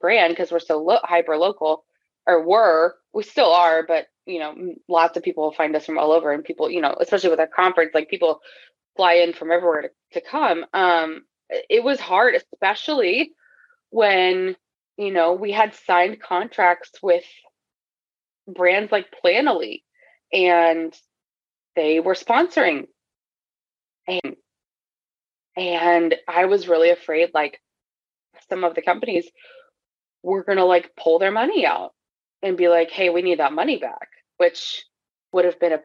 brand 0.00 0.32
because 0.32 0.50
we're 0.50 0.58
so 0.58 0.82
lo- 0.82 0.98
hyper 1.02 1.36
local 1.36 1.84
or 2.26 2.44
were 2.44 2.96
we 3.14 3.22
still 3.22 3.52
are 3.52 3.84
but 3.86 4.06
you 4.26 4.38
know 4.38 4.54
lots 4.88 5.16
of 5.16 5.22
people 5.22 5.52
find 5.52 5.74
us 5.74 5.86
from 5.86 5.98
all 5.98 6.12
over 6.12 6.32
and 6.32 6.44
people 6.44 6.70
you 6.70 6.80
know 6.80 6.94
especially 7.00 7.30
with 7.30 7.40
our 7.40 7.48
conference 7.48 7.90
like 7.94 8.08
people 8.08 8.40
fly 8.96 9.14
in 9.14 9.32
from 9.32 9.50
everywhere 9.50 9.82
to, 9.82 9.88
to 10.20 10.26
come 10.26 10.64
um 10.74 11.22
it 11.68 11.82
was 11.82 12.00
hard 12.00 12.34
especially 12.34 13.32
when 13.90 14.56
you 14.96 15.12
know 15.12 15.32
we 15.32 15.52
had 15.52 15.74
signed 15.74 16.20
contracts 16.20 16.92
with 17.02 17.24
brands 18.48 18.92
like 18.92 19.06
Planoly 19.24 19.82
and 20.32 20.94
they 21.76 22.00
were 22.00 22.14
sponsoring. 22.14 22.86
And 24.06 24.36
and 25.56 26.14
I 26.28 26.46
was 26.46 26.68
really 26.68 26.90
afraid 26.90 27.30
like 27.34 27.60
some 28.48 28.64
of 28.64 28.74
the 28.74 28.82
companies 28.82 29.28
were 30.22 30.44
going 30.44 30.58
to 30.58 30.64
like 30.64 30.96
pull 30.96 31.18
their 31.18 31.30
money 31.30 31.66
out 31.66 31.92
and 32.42 32.56
be 32.56 32.68
like, 32.68 32.90
hey, 32.90 33.10
we 33.10 33.22
need 33.22 33.38
that 33.38 33.52
money 33.52 33.76
back, 33.78 34.08
which 34.42 34.84
would 35.32 35.44
have 35.44 35.60
been 35.60 35.72
a 35.72 35.82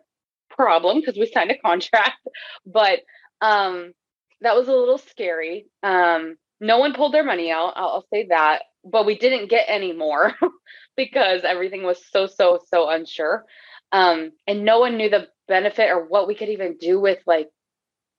problem 0.50 1.00
because 1.00 1.16
we 1.16 1.28
signed 1.28 1.52
a 1.52 1.58
contract. 1.58 2.18
But 2.66 3.02
um, 3.40 3.94
that 4.42 4.56
was 4.56 4.68
a 4.68 4.74
little 4.74 4.98
scary. 4.98 5.68
Um, 5.84 6.38
no 6.60 6.80
one 6.80 6.94
pulled 6.94 7.14
their 7.14 7.24
money 7.24 7.52
out. 7.52 7.74
I'll, 7.76 7.88
I'll 7.90 8.08
say 8.12 8.28
that. 8.30 8.64
But 8.84 9.06
we 9.06 9.16
didn't 9.18 9.50
get 9.50 9.66
any 9.68 9.94
more 9.94 10.34
because 10.98 11.42
everything 11.44 11.84
was 11.84 12.00
so, 12.12 12.26
so, 12.26 12.60
so 12.74 12.90
unsure. 12.90 13.46
Um, 13.92 14.32
and 14.48 14.66
no 14.66 14.80
one 14.80 14.98
knew 14.98 15.10
the 15.10 15.28
benefit 15.48 15.90
or 15.92 16.04
what 16.06 16.28
we 16.28 16.36
could 16.36 16.50
even 16.50 16.78
do 16.78 17.00
with 17.00 17.20
like 17.28 17.50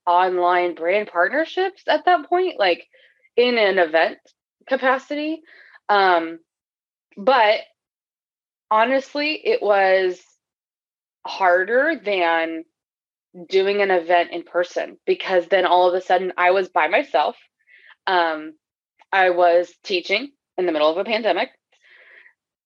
online 0.07 0.75
brand 0.75 1.09
partnerships 1.13 1.83
at 1.89 2.05
that 2.05 2.29
point, 2.29 2.61
like 2.61 2.87
in 3.37 3.59
an 3.59 3.79
event 3.79 4.19
capacity. 4.69 5.43
Um, 5.89 6.39
but 7.17 7.61
honestly, 8.71 9.41
it 9.45 9.63
was 9.63 10.21
harder 11.29 12.01
than 12.03 12.65
doing 13.49 13.83
an 13.83 13.91
event 13.91 14.31
in 14.33 14.43
person 14.43 14.97
because 15.07 15.47
then 15.47 15.67
all 15.67 15.89
of 15.89 15.95
a 15.95 16.01
sudden 16.01 16.33
I 16.37 16.51
was 16.53 16.69
by 16.69 16.89
myself. 16.89 17.37
Um, 18.07 18.55
I 19.13 19.31
was 19.31 19.73
teaching 19.85 20.31
in 20.57 20.67
the 20.67 20.73
middle 20.73 20.91
of 20.91 20.99
a 20.99 21.05
pandemic. 21.05 21.51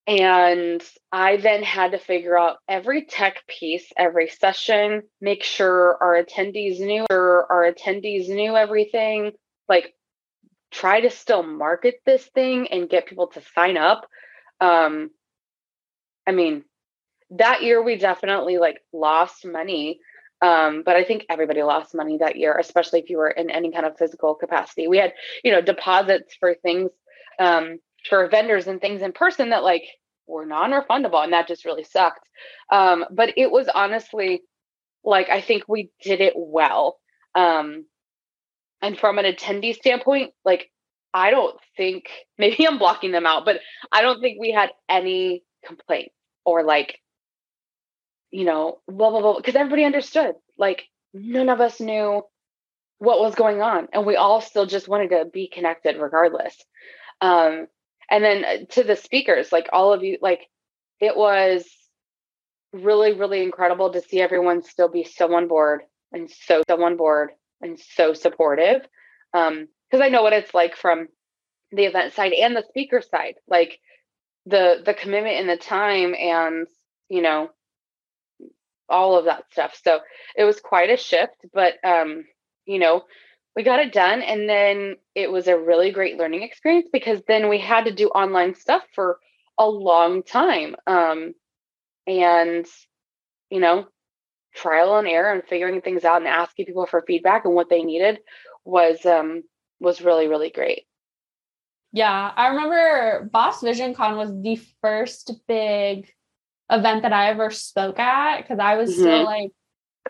And 0.06 0.82
I 1.12 1.36
then 1.36 1.62
had 1.62 1.92
to 1.92 1.98
figure 1.98 2.36
out 2.36 2.56
every 2.68 3.04
tech 3.04 3.46
piece, 3.46 3.86
every 3.96 4.28
session, 4.28 5.02
make 5.20 5.44
sure 5.44 5.96
our 6.00 6.20
attendees 6.20 6.80
knew, 6.80 7.06
sure 7.08 7.46
our 7.48 7.72
attendees 7.72 8.28
knew 8.28 8.56
everything, 8.56 9.32
like 9.68 9.94
try 10.72 11.00
to 11.02 11.10
still 11.10 11.44
market 11.44 11.96
this 12.04 12.24
thing 12.34 12.66
and 12.68 12.88
get 12.88 13.06
people 13.06 13.28
to 13.28 13.42
sign 13.54 13.76
up. 13.76 14.04
Um, 14.60 15.10
I 16.26 16.32
mean, 16.32 16.64
that 17.38 17.62
year 17.62 17.82
we 17.82 17.96
definitely 17.96 18.58
like 18.58 18.80
lost 18.92 19.44
money. 19.44 20.00
Um, 20.40 20.82
but 20.84 20.96
I 20.96 21.04
think 21.04 21.24
everybody 21.30 21.62
lost 21.62 21.94
money 21.94 22.18
that 22.18 22.36
year, 22.36 22.56
especially 22.58 23.00
if 23.00 23.10
you 23.10 23.18
were 23.18 23.30
in 23.30 23.48
any 23.50 23.70
kind 23.70 23.86
of 23.86 23.96
physical 23.96 24.34
capacity. 24.34 24.88
We 24.88 24.98
had, 24.98 25.12
you 25.44 25.52
know, 25.52 25.60
deposits 25.60 26.34
for 26.38 26.54
things 26.54 26.90
um, 27.38 27.78
for 28.08 28.28
vendors 28.28 28.66
and 28.66 28.80
things 28.80 29.02
in 29.02 29.12
person 29.12 29.50
that 29.50 29.62
like 29.62 29.84
were 30.26 30.44
non-refundable, 30.44 31.22
and 31.22 31.32
that 31.32 31.46
just 31.46 31.64
really 31.64 31.84
sucked. 31.84 32.26
Um, 32.72 33.04
but 33.10 33.34
it 33.36 33.50
was 33.50 33.68
honestly 33.72 34.42
like 35.04 35.28
I 35.28 35.40
think 35.40 35.64
we 35.68 35.90
did 36.02 36.20
it 36.20 36.34
well. 36.36 36.98
Um, 37.34 37.86
and 38.82 38.98
from 38.98 39.18
an 39.18 39.24
attendee 39.24 39.74
standpoint, 39.74 40.32
like 40.44 40.70
I 41.14 41.30
don't 41.30 41.58
think 41.76 42.06
maybe 42.38 42.66
I'm 42.66 42.78
blocking 42.78 43.12
them 43.12 43.26
out, 43.26 43.44
but 43.44 43.60
I 43.90 44.02
don't 44.02 44.20
think 44.20 44.40
we 44.40 44.50
had 44.50 44.70
any 44.88 45.44
complaints 45.64 46.14
or 46.44 46.64
like, 46.64 46.98
you 48.32 48.44
know, 48.44 48.78
blah 48.88 49.10
blah 49.10 49.20
blah, 49.20 49.36
because 49.36 49.56
everybody 49.56 49.84
understood. 49.84 50.34
Like 50.58 50.88
none 51.14 51.48
of 51.50 51.60
us 51.60 51.80
knew 51.80 52.22
what 52.98 53.20
was 53.20 53.34
going 53.36 53.62
on, 53.62 53.88
and 53.92 54.06
we 54.06 54.16
all 54.16 54.40
still 54.40 54.66
just 54.66 54.88
wanted 54.88 55.10
to 55.10 55.26
be 55.32 55.48
connected 55.48 55.98
regardless. 56.00 56.56
Um, 57.20 57.68
and 58.10 58.24
then 58.24 58.44
uh, 58.44 58.56
to 58.70 58.84
the 58.84 58.96
speakers, 58.96 59.52
like 59.52 59.68
all 59.72 59.92
of 59.92 60.02
you, 60.02 60.18
like 60.20 60.48
it 61.00 61.16
was 61.16 61.64
really 62.72 63.12
really 63.12 63.42
incredible 63.42 63.92
to 63.92 64.00
see 64.00 64.20
everyone 64.20 64.62
still 64.62 64.88
be 64.88 65.04
so 65.04 65.34
on 65.34 65.46
board 65.46 65.82
and 66.12 66.30
so 66.30 66.62
so 66.66 66.82
on 66.82 66.96
board 66.96 67.30
and 67.60 67.78
so 67.78 68.14
supportive 68.14 68.80
um 69.34 69.68
because 69.90 70.02
i 70.02 70.08
know 70.08 70.22
what 70.22 70.32
it's 70.32 70.54
like 70.54 70.74
from 70.76 71.06
the 71.70 71.84
event 71.84 72.14
side 72.14 72.32
and 72.32 72.56
the 72.56 72.64
speaker 72.68 73.02
side 73.02 73.34
like 73.46 73.78
the 74.46 74.82
the 74.84 74.94
commitment 74.94 75.36
and 75.36 75.48
the 75.48 75.56
time 75.56 76.14
and 76.14 76.66
you 77.10 77.20
know 77.20 77.50
all 78.92 79.18
of 79.18 79.24
that 79.24 79.44
stuff. 79.50 79.80
So 79.82 80.00
it 80.36 80.44
was 80.44 80.60
quite 80.60 80.90
a 80.90 80.96
shift 80.96 81.34
but 81.52 81.74
um 81.84 82.24
you 82.64 82.78
know 82.78 83.04
we 83.54 83.62
got 83.62 83.80
it 83.80 83.92
done 83.92 84.22
and 84.22 84.48
then 84.48 84.96
it 85.14 85.30
was 85.30 85.48
a 85.48 85.58
really 85.58 85.90
great 85.90 86.16
learning 86.16 86.42
experience 86.42 86.88
because 86.92 87.20
then 87.26 87.48
we 87.48 87.58
had 87.58 87.84
to 87.84 87.92
do 87.92 88.08
online 88.08 88.54
stuff 88.54 88.82
for 88.94 89.18
a 89.58 89.68
long 89.68 90.22
time 90.22 90.74
um 90.86 91.34
and 92.06 92.66
you 93.50 93.60
know 93.60 93.86
trial 94.54 94.98
and 94.98 95.08
error 95.08 95.32
and 95.32 95.44
figuring 95.44 95.80
things 95.80 96.04
out 96.04 96.20
and 96.20 96.28
asking 96.28 96.66
people 96.66 96.86
for 96.86 97.02
feedback 97.06 97.44
and 97.44 97.54
what 97.54 97.68
they 97.70 97.82
needed 97.82 98.18
was 98.64 99.04
um 99.06 99.42
was 99.80 100.02
really 100.02 100.28
really 100.28 100.50
great. 100.50 100.84
Yeah 101.92 102.32
i 102.36 102.48
remember 102.48 103.28
boss 103.32 103.60
vision 103.60 103.94
con 103.94 104.16
was 104.16 104.30
the 104.42 104.60
first 104.80 105.32
big 105.46 106.08
event 106.72 107.02
that 107.02 107.12
i 107.12 107.28
ever 107.28 107.50
spoke 107.50 107.98
at 107.98 108.38
because 108.38 108.58
i 108.58 108.76
was 108.76 108.90
mm-hmm. 108.90 109.00
still 109.00 109.24
like 109.24 109.50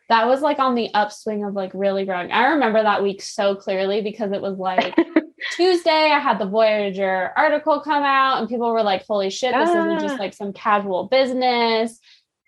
that 0.08 0.26
was 0.26 0.40
like 0.40 0.58
on 0.58 0.74
the 0.74 0.88
upswing 0.94 1.44
of 1.44 1.54
like 1.54 1.70
really 1.74 2.04
growing 2.04 2.32
i 2.32 2.52
remember 2.52 2.82
that 2.82 3.02
week 3.02 3.20
so 3.22 3.54
clearly 3.54 4.00
because 4.00 4.32
it 4.32 4.40
was 4.40 4.56
like 4.58 4.94
tuesday 5.56 6.10
i 6.12 6.18
had 6.18 6.38
the 6.38 6.46
voyager 6.46 7.30
article 7.36 7.80
come 7.80 8.02
out 8.02 8.38
and 8.38 8.48
people 8.48 8.72
were 8.72 8.82
like 8.82 9.04
holy 9.06 9.30
shit 9.30 9.54
this 9.54 9.68
isn't 9.68 10.00
just 10.00 10.18
like 10.18 10.32
some 10.32 10.52
casual 10.52 11.08
business 11.08 11.98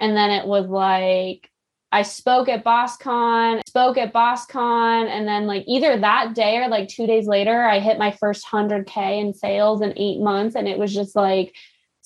and 0.01 0.17
then 0.17 0.31
it 0.31 0.47
was 0.47 0.67
like 0.67 1.51
I 1.95 2.03
spoke 2.03 2.49
at 2.49 2.65
BossCon, 2.65 3.61
spoke 3.69 3.99
at 3.99 4.13
BossCon, 4.13 5.07
and 5.07 5.29
then 5.29 5.47
like 5.47 5.63
either 5.69 5.97
that 5.97 6.35
day 6.35 6.57
or 6.57 6.67
like 6.67 6.89
two 6.89 7.07
days 7.07 7.29
later, 7.29 7.63
I 7.63 7.79
hit 7.79 8.01
my 8.01 8.11
first 8.11 8.45
100K 8.45 9.21
in 9.21 9.33
sales 9.33 9.81
in 9.81 9.97
eight 9.97 10.21
months. 10.21 10.57
And 10.57 10.67
it 10.67 10.77
was 10.77 10.93
just 10.93 11.15
like 11.15 11.55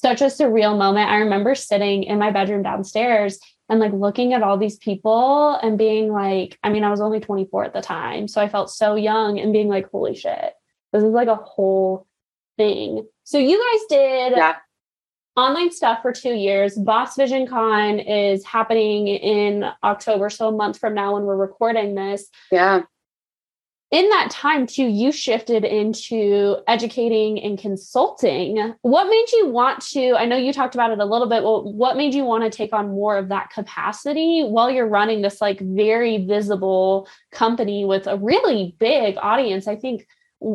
such 0.00 0.20
a 0.20 0.26
surreal 0.26 0.78
moment. 0.78 1.10
I 1.10 1.18
remember 1.18 1.54
sitting 1.54 2.04
in 2.04 2.18
my 2.18 2.30
bedroom 2.30 2.62
downstairs 2.62 3.38
and 3.68 3.80
like 3.80 3.92
looking 3.92 4.32
at 4.32 4.42
all 4.42 4.56
these 4.56 4.76
people 4.76 5.54
and 5.62 5.76
being 5.76 6.12
like, 6.12 6.58
I 6.62 6.70
mean, 6.70 6.84
I 6.84 6.90
was 6.90 7.00
only 7.00 7.20
24 7.20 7.64
at 7.64 7.72
the 7.72 7.80
time. 7.80 8.28
So 8.28 8.40
I 8.40 8.48
felt 8.48 8.70
so 8.70 8.94
young 8.94 9.38
and 9.38 9.52
being 9.52 9.68
like, 9.68 9.90
holy 9.90 10.14
shit, 10.14 10.52
this 10.92 11.02
is 11.02 11.10
like 11.10 11.28
a 11.28 11.34
whole 11.34 12.06
thing. 12.56 13.06
So 13.24 13.38
you 13.38 13.58
guys 13.58 13.86
did 13.88 14.36
yeah 14.36 14.56
online 15.38 15.70
stuff 15.70 16.02
for 16.02 16.12
two 16.12 16.34
years. 16.34 16.74
Boss 16.74 17.14
Vision 17.16 17.46
Con 17.46 18.00
is 18.00 18.44
happening 18.44 19.06
in 19.06 19.64
October, 19.84 20.28
so 20.28 20.48
a 20.48 20.52
month 20.52 20.78
from 20.78 20.94
now 20.94 21.14
when 21.14 21.22
we're 21.22 21.36
recording 21.36 21.94
this. 21.94 22.28
Yeah. 22.50 22.82
In 23.90 24.10
that 24.10 24.30
time, 24.30 24.66
too, 24.66 24.84
you 24.84 25.10
shifted 25.10 25.64
into 25.64 26.58
educating 26.66 27.42
and 27.42 27.58
consulting. 27.58 28.74
What 28.82 29.08
made 29.08 29.26
you 29.32 29.48
want 29.48 29.80
to? 29.92 30.14
I 30.14 30.26
know 30.26 30.36
you 30.36 30.52
talked 30.52 30.74
about 30.74 30.90
it 30.90 30.98
a 30.98 31.06
little 31.06 31.26
bit. 31.26 31.42
Well, 31.42 31.72
what 31.72 31.96
made 31.96 32.12
you 32.12 32.24
want 32.24 32.44
to 32.44 32.54
take 32.54 32.74
on 32.74 32.90
more 32.90 33.16
of 33.16 33.28
that 33.28 33.48
capacity 33.48 34.42
while 34.42 34.70
you're 34.70 34.86
running 34.86 35.22
this 35.22 35.40
like 35.40 35.60
very 35.60 36.26
visible 36.26 37.08
company 37.32 37.86
with 37.86 38.06
a 38.06 38.18
really 38.18 38.76
big 38.78 39.16
audience? 39.16 39.66
I 39.66 39.76
think 39.76 40.06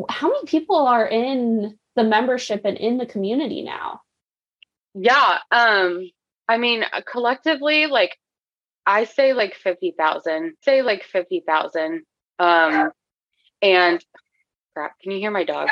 how 0.08 0.28
many 0.28 0.46
people 0.46 0.86
are 0.86 1.06
in 1.06 1.76
the 1.96 2.04
membership 2.04 2.62
and 2.64 2.76
in 2.76 2.98
the 2.98 3.06
community 3.06 3.62
now? 3.62 4.00
Yeah. 4.94 5.38
Um, 5.50 6.08
I 6.48 6.58
mean, 6.58 6.84
uh, 6.84 7.00
collectively, 7.10 7.86
like 7.86 8.16
I 8.86 9.04
say 9.04 9.32
like 9.32 9.56
50,000, 9.56 10.54
say 10.62 10.82
like 10.82 11.02
50,000. 11.02 12.02
Um, 12.38 12.90
and 13.62 14.04
crap, 14.74 14.98
can 15.00 15.12
you 15.12 15.18
hear 15.18 15.30
my 15.30 15.44
dog? 15.44 15.68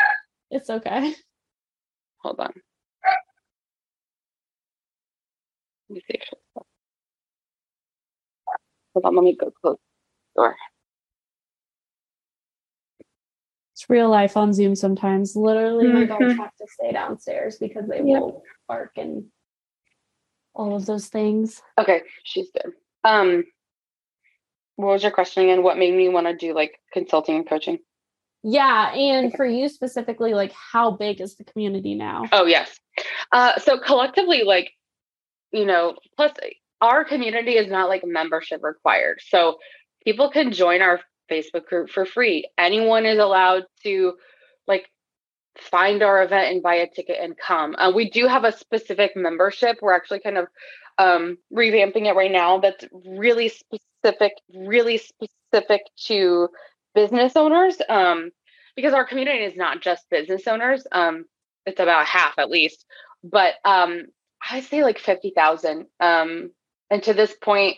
It's 0.50 0.70
okay. 0.70 1.14
Hold 2.18 2.40
on. 2.40 2.52
Let 5.88 5.94
me 5.94 6.02
see 6.10 6.20
Hold 8.94 9.04
on, 9.06 9.16
let 9.16 9.24
me 9.24 9.36
go 9.36 9.50
close 9.50 9.78
the 10.34 10.42
door. 10.42 10.56
It's 13.72 13.88
real 13.88 14.10
life 14.10 14.36
on 14.36 14.52
Zoom 14.52 14.74
sometimes. 14.74 15.34
Literally, 15.34 15.86
mm-hmm. 15.86 16.00
my 16.00 16.04
dogs 16.04 16.24
mm-hmm. 16.24 16.40
have 16.40 16.54
to 16.56 16.66
stay 16.68 16.92
downstairs 16.92 17.56
because 17.58 17.88
they 17.88 17.96
yep. 17.96 18.04
will 18.04 18.42
bark 18.68 18.92
and 18.96 19.24
all 20.54 20.76
of 20.76 20.86
those 20.86 21.08
things. 21.08 21.62
Okay, 21.78 22.02
she's 22.24 22.50
good. 22.50 22.72
Um, 23.04 23.44
what 24.82 24.92
was 24.92 25.02
your 25.02 25.12
question 25.12 25.44
again? 25.44 25.62
What 25.62 25.78
made 25.78 25.94
me 25.94 26.08
want 26.08 26.26
to 26.26 26.36
do 26.36 26.54
like 26.54 26.78
consulting 26.92 27.36
and 27.36 27.48
coaching? 27.48 27.78
Yeah. 28.42 28.92
And 28.92 29.32
for 29.34 29.46
you 29.46 29.68
specifically, 29.68 30.34
like 30.34 30.52
how 30.52 30.90
big 30.90 31.20
is 31.20 31.36
the 31.36 31.44
community 31.44 31.94
now? 31.94 32.24
Oh, 32.32 32.44
yes. 32.44 32.78
Uh, 33.30 33.58
so 33.58 33.78
collectively, 33.78 34.42
like, 34.42 34.72
you 35.52 35.64
know, 35.64 35.96
plus 36.16 36.32
our 36.80 37.04
community 37.04 37.52
is 37.52 37.70
not 37.70 37.88
like 37.88 38.02
membership 38.04 38.62
required. 38.62 39.20
So 39.28 39.58
people 40.04 40.30
can 40.30 40.52
join 40.52 40.82
our 40.82 41.00
Facebook 41.30 41.66
group 41.66 41.90
for 41.90 42.04
free. 42.04 42.48
Anyone 42.58 43.06
is 43.06 43.18
allowed 43.18 43.64
to 43.84 44.14
like 44.66 44.88
find 45.56 46.02
our 46.02 46.22
event 46.22 46.52
and 46.52 46.62
buy 46.62 46.74
a 46.76 46.88
ticket 46.88 47.18
and 47.20 47.36
come. 47.36 47.76
Uh, 47.76 47.92
we 47.94 48.10
do 48.10 48.26
have 48.26 48.44
a 48.44 48.52
specific 48.52 49.12
membership. 49.14 49.78
We're 49.80 49.94
actually 49.94 50.20
kind 50.20 50.38
of 50.38 50.46
um, 50.98 51.38
revamping 51.52 52.06
it 52.06 52.16
right 52.16 52.32
now 52.32 52.58
that's 52.58 52.84
really 53.06 53.48
specific, 53.48 53.80
really 54.54 54.98
specific 54.98 55.82
to 56.06 56.48
business 56.94 57.36
owners 57.36 57.76
um, 57.88 58.30
because 58.76 58.94
our 58.94 59.06
community 59.06 59.44
is 59.44 59.56
not 59.56 59.80
just 59.80 60.08
business 60.10 60.46
owners. 60.46 60.86
Um, 60.90 61.24
it's 61.66 61.80
about 61.80 62.06
half 62.06 62.38
at 62.38 62.50
least, 62.50 62.84
but 63.22 63.54
um, 63.64 64.04
I 64.50 64.60
say 64.60 64.82
like 64.82 64.98
50,000. 64.98 65.86
Um, 66.00 66.50
and 66.90 67.02
to 67.04 67.14
this 67.14 67.34
point, 67.40 67.76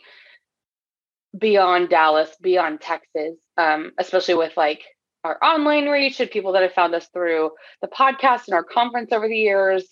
beyond 1.36 1.88
Dallas, 1.88 2.30
beyond 2.40 2.80
Texas, 2.80 3.36
um, 3.58 3.92
especially 3.98 4.34
with 4.34 4.56
like 4.56 4.82
our 5.24 5.42
online 5.42 5.88
reach 5.88 6.20
and 6.20 6.30
people 6.30 6.52
that 6.52 6.62
have 6.62 6.72
found 6.72 6.94
us 6.94 7.08
through 7.12 7.50
the 7.80 7.88
podcast 7.88 8.42
and 8.46 8.54
our 8.54 8.64
conference 8.64 9.12
over 9.12 9.28
the 9.28 9.36
years. 9.36 9.84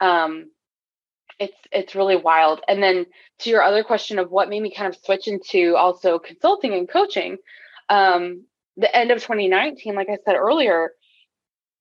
Um, 0.00 0.50
it's 1.40 1.56
it's 1.72 1.94
really 1.94 2.16
wild. 2.16 2.60
And 2.68 2.82
then 2.82 3.06
to 3.40 3.50
your 3.50 3.62
other 3.62 3.82
question 3.82 4.18
of 4.18 4.30
what 4.30 4.50
made 4.50 4.62
me 4.62 4.72
kind 4.72 4.94
of 4.94 5.00
switch 5.02 5.26
into 5.26 5.74
also 5.74 6.18
consulting 6.18 6.74
and 6.74 6.88
coaching, 6.88 7.38
um, 7.88 8.44
the 8.76 8.94
end 8.94 9.10
of 9.10 9.18
2019, 9.18 9.94
like 9.94 10.08
I 10.10 10.18
said 10.24 10.36
earlier, 10.36 10.92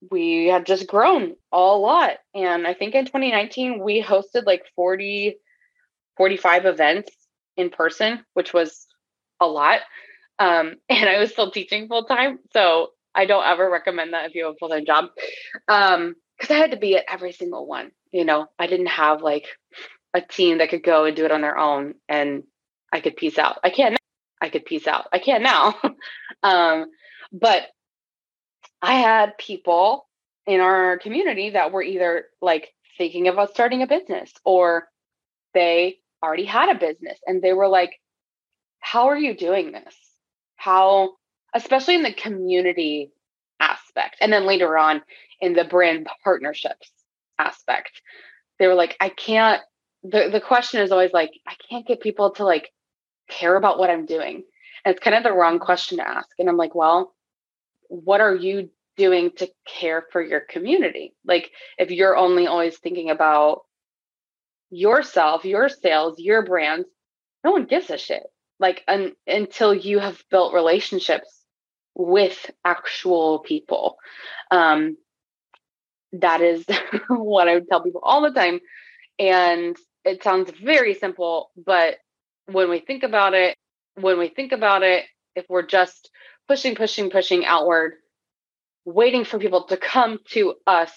we 0.10 0.46
had 0.46 0.66
just 0.66 0.88
grown 0.88 1.36
a 1.52 1.58
lot. 1.60 2.14
And 2.34 2.66
I 2.66 2.74
think 2.74 2.96
in 2.96 3.06
2019, 3.06 3.84
we 3.84 4.02
hosted 4.02 4.46
like 4.46 4.64
40, 4.76 5.36
45 6.16 6.66
events 6.66 7.12
in 7.58 7.70
person, 7.70 8.24
which 8.34 8.54
was 8.54 8.88
a 9.42 9.46
lot. 9.46 9.82
Um, 10.40 10.76
and 10.90 11.10
I 11.10 11.20
was 11.20 11.32
still 11.32 11.52
teaching 11.52 11.90
full 11.90 12.06
time. 12.06 12.40
So 12.54 12.92
I 13.14 13.26
don't 13.26 13.46
ever 13.46 13.70
recommend 13.70 14.14
that 14.14 14.28
if 14.30 14.36
you 14.36 14.46
have 14.46 14.54
a 14.54 14.58
full 14.58 14.70
time 14.70 14.86
job. 14.86 15.10
Um, 15.68 16.16
because 16.38 16.56
I 16.56 16.60
had 16.60 16.72
to 16.72 16.78
be 16.78 16.96
at 16.96 17.04
every 17.10 17.34
single 17.34 17.68
one. 17.68 17.92
You 18.12 18.26
know, 18.26 18.48
I 18.58 18.68
didn't 18.68 18.88
have 18.88 19.22
like 19.22 19.46
a 20.14 20.22
team 20.22 20.58
that 20.58 20.70
could 20.70 20.84
go 20.84 21.06
and 21.06 21.16
do 21.16 21.26
it 21.26 21.32
on 21.32 21.42
their 21.42 21.58
own 21.58 21.96
and 22.08 22.44
I 22.92 23.02
could 23.02 23.16
peace 23.16 23.38
out. 23.38 23.60
I 23.64 23.70
can't 23.70 23.98
I 24.42 24.50
could 24.50 24.66
peace 24.66 24.88
out. 24.88 25.08
I 25.12 25.20
can't 25.20 25.44
now. 25.44 25.76
um, 26.44 26.86
but 27.32 27.64
I 28.82 28.94
had 28.94 29.38
people 29.38 30.08
in 30.48 30.62
our 30.62 30.98
community 30.98 31.52
that 31.52 31.72
were 31.72 31.84
either 31.84 32.26
like 32.42 32.74
thinking 32.98 33.28
about 33.28 33.52
starting 33.52 33.82
a 33.82 33.88
business 33.88 34.32
or 34.46 34.88
they 35.54 35.98
already 36.24 36.46
had 36.46 36.70
a 36.70 36.80
business 36.80 37.20
and 37.28 37.42
they 37.42 37.54
were 37.54 37.68
like, 37.68 37.92
How 38.80 39.10
are 39.10 39.18
you 39.18 39.36
doing 39.36 39.72
this? 39.72 39.96
How, 40.56 41.12
especially 41.54 41.96
in 41.96 42.04
the 42.04 42.14
community 42.14 43.12
aspect, 43.60 44.18
and 44.22 44.32
then 44.32 44.46
later 44.46 44.78
on 44.78 45.02
in 45.42 45.54
the 45.54 45.66
brand 45.66 46.08
partnerships 46.24 46.92
aspect, 47.40 48.02
they 48.60 48.68
were 48.68 48.76
like, 48.76 48.96
I 49.00 49.10
can't. 49.10 49.62
The, 50.04 50.30
the 50.32 50.42
question 50.42 50.82
is 50.82 50.92
always 50.92 51.12
like, 51.12 51.32
I 51.48 51.56
can't 51.70 51.88
get 51.88 52.02
people 52.02 52.32
to 52.32 52.46
like 52.46 52.70
care 53.30 53.56
about 53.56 53.80
what 53.80 53.90
I'm 53.90 54.06
doing. 54.06 54.44
And 54.86 54.96
it's 54.96 55.04
kind 55.04 55.16
of 55.16 55.24
the 55.24 55.34
wrong 55.34 55.60
question 55.60 55.98
to 55.98 56.08
ask. 56.08 56.30
And 56.38 56.48
I'm 56.48 56.58
like, 56.58 56.76
well, 56.76 57.14
what 57.88 58.22
are 58.22 58.36
you 58.36 58.70
doing 58.98 59.32
to 59.38 59.50
care 59.68 60.06
for 60.12 60.22
your 60.22 60.42
community? 60.42 61.16
Like, 61.26 61.52
if 61.78 61.92
you're 61.92 62.16
only 62.16 62.48
always 62.48 62.78
thinking 62.78 63.10
about 63.10 63.62
yourself, 64.70 65.46
your 65.46 65.70
sales, 65.70 66.20
your 66.20 66.46
brands, 66.46 66.88
no 67.44 67.52
one 67.52 67.66
gives 67.66 67.90
a 67.90 67.98
shit. 67.98 68.24
Like, 68.60 68.84
un- 68.88 69.16
until 69.26 69.74
you 69.74 70.00
have 70.00 70.22
built 70.30 70.54
relationships 70.54 71.44
with 71.96 72.50
actual 72.64 73.40
people. 73.40 73.98
Um, 74.52 74.98
that 76.14 76.42
is 76.42 76.66
what 77.10 77.48
I 77.48 77.56
would 77.56 77.68
tell 77.68 77.84
people 77.84 78.02
all 78.04 78.22
the 78.22 78.32
time. 78.32 78.60
And 79.18 79.76
it 80.06 80.24
sounds 80.24 80.52
very 80.64 80.94
simple, 80.94 81.52
but 81.56 81.98
when 82.46 82.70
we 82.70 82.80
think 82.80 83.04
about 83.04 83.34
it, 83.34 83.56
when 83.96 84.18
we 84.18 84.30
think 84.30 84.52
about 84.52 84.84
it, 84.84 85.06
if 85.36 85.46
we're 85.50 85.66
just 85.66 86.10
pushing, 86.48 86.76
pushing, 86.76 87.10
pushing 87.10 87.46
outward, 87.46 87.94
waiting 88.86 89.24
for 89.26 89.40
people 89.40 89.66
to 89.66 89.78
come 89.78 90.20
to 90.32 90.56
us, 90.66 90.92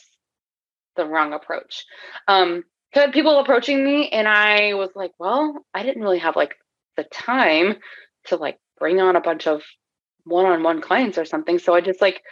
the 0.97 1.07
wrong 1.07 1.33
approach. 1.33 1.85
Um, 2.29 2.65
I 2.95 3.01
had 3.01 3.13
people 3.13 3.39
approaching 3.39 3.85
me, 3.85 4.09
and 4.11 4.29
I 4.29 4.75
was 4.75 4.91
like, 4.95 5.13
well, 5.19 5.57
I 5.73 5.83
didn't 5.83 6.03
really 6.03 6.19
have 6.19 6.37
like 6.37 6.55
the 6.97 7.05
time 7.05 7.77
to 8.27 8.37
like 8.37 8.59
bring 8.79 9.01
on 9.01 9.17
a 9.17 9.21
bunch 9.21 9.47
of 9.47 9.63
one-on-one 10.25 10.81
clients 10.83 11.19
or 11.19 11.25
something. 11.25 11.59
So 11.59 11.75
I 11.75 11.81
just 11.81 12.01
like 12.01 12.23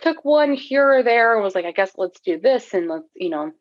took 0.00 0.24
one 0.24 0.54
here 0.54 0.98
or 0.98 1.02
there 1.02 1.34
and 1.34 1.42
was 1.42 1.54
like, 1.54 1.64
I 1.64 1.72
guess 1.72 1.92
let's 1.96 2.20
do 2.20 2.38
this 2.38 2.74
and 2.74 2.88
let's, 2.88 3.08
you 3.14 3.30
know, 3.30 3.52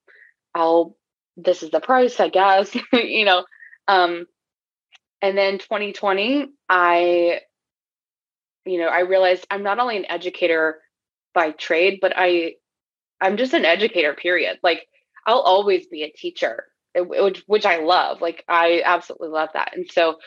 I'll 0.54 0.98
this 1.36 1.63
is 1.63 1.72
the 1.72 1.80
price, 1.80 2.19
I 2.19 2.30
guess, 2.30 2.76
you 2.93 3.26
know. 3.26 3.46
Um 3.88 4.26
and 5.22 5.38
then 5.38 5.58
2020, 5.58 6.48
I 6.69 7.41
you 8.65 8.80
know, 8.80 8.88
I 8.88 9.02
realized 9.02 9.46
I'm 9.50 9.63
not 9.63 9.80
only 9.80 9.98
an 9.98 10.10
educator 10.10 10.80
by 11.34 11.52
trade, 11.52 12.00
but 12.02 12.13
I 12.15 12.56
I'm 13.22 13.38
just 13.38 13.54
an 13.54 13.65
educator 13.65 14.13
period. 14.13 14.60
Like 14.63 14.88
I'll 15.26 15.39
always 15.39 15.88
be 15.88 16.04
a 16.04 16.12
teacher, 16.12 16.65
which 16.96 17.43
which 17.48 17.65
I 17.65 17.80
love. 17.80 18.22
Like 18.22 18.43
I 18.48 18.82
absolutely 18.86 19.30
love 19.30 19.50
that. 19.54 19.76
And 19.76 19.89
so 19.89 20.17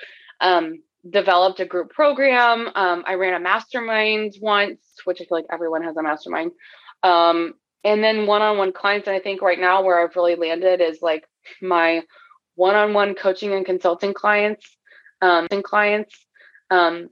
um 0.41 0.83
developed 1.11 1.61
a 1.61 1.67
group 1.67 1.91
program. 1.91 2.69
Um, 2.75 3.05
I 3.07 3.15
ran 3.15 3.35
a 3.35 3.41
mastermind 3.41 4.35
once, 4.41 4.81
which 5.05 5.21
I 5.21 5.25
feel 5.25 5.39
like 5.39 5.47
everyone 5.51 5.83
has 5.83 5.97
a 5.97 6.03
mastermind. 6.03 6.53
Um, 7.03 7.55
and 7.85 8.03
then 8.03 8.27
one-on-one 8.27 8.73
clients. 8.73 9.07
And 9.07 9.17
I 9.17 9.21
think 9.21 9.43
right 9.43 9.61
now 9.61 9.83
where 9.83 10.03
I've 10.03 10.17
really 10.17 10.35
landed 10.35 10.81
is 10.81 11.01
like 11.03 11.25
my 11.63 12.03
one-on-one 12.57 13.15
coaching 13.15 13.53
and 13.53 13.65
consulting 13.65 14.15
clients 14.15 14.67
um, 15.23 15.47
and 15.51 15.63
clients. 15.63 16.15
Um, 16.71 17.09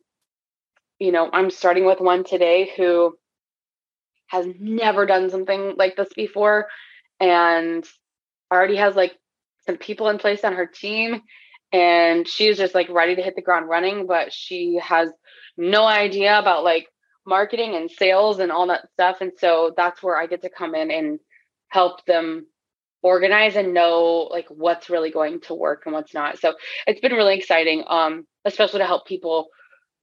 you 0.98 1.12
know, 1.12 1.28
I'm 1.32 1.50
starting 1.50 1.84
with 1.84 2.00
one 2.00 2.24
today 2.24 2.72
who 2.76 3.16
has 4.28 4.46
never 4.58 5.06
done 5.06 5.30
something 5.30 5.74
like 5.76 5.96
this 5.96 6.12
before 6.14 6.66
and 7.20 7.84
already 8.52 8.76
has 8.76 8.96
like 8.96 9.16
some 9.66 9.76
people 9.76 10.08
in 10.08 10.18
place 10.18 10.44
on 10.44 10.54
her 10.54 10.66
team 10.66 11.22
and 11.72 12.28
she's 12.28 12.56
just 12.56 12.74
like 12.74 12.88
ready 12.90 13.16
to 13.16 13.22
hit 13.22 13.36
the 13.36 13.42
ground 13.42 13.68
running 13.68 14.06
but 14.06 14.32
she 14.32 14.78
has 14.82 15.10
no 15.56 15.84
idea 15.84 16.38
about 16.38 16.64
like 16.64 16.86
marketing 17.26 17.74
and 17.74 17.90
sales 17.90 18.38
and 18.38 18.52
all 18.52 18.66
that 18.66 18.88
stuff 18.92 19.16
and 19.20 19.32
so 19.38 19.72
that's 19.76 20.02
where 20.02 20.16
i 20.16 20.26
get 20.26 20.42
to 20.42 20.50
come 20.50 20.74
in 20.74 20.90
and 20.90 21.18
help 21.68 22.04
them 22.06 22.46
organize 23.04 23.54
and 23.54 23.74
know 23.74 24.28
like 24.32 24.46
what's 24.48 24.88
really 24.88 25.10
going 25.10 25.38
to 25.38 25.52
work 25.54 25.82
and 25.84 25.92
what's 25.92 26.14
not. 26.14 26.38
So 26.38 26.54
it's 26.86 27.00
been 27.00 27.12
really 27.12 27.36
exciting 27.36 27.84
um 27.86 28.26
especially 28.46 28.80
to 28.80 28.86
help 28.86 29.06
people 29.06 29.48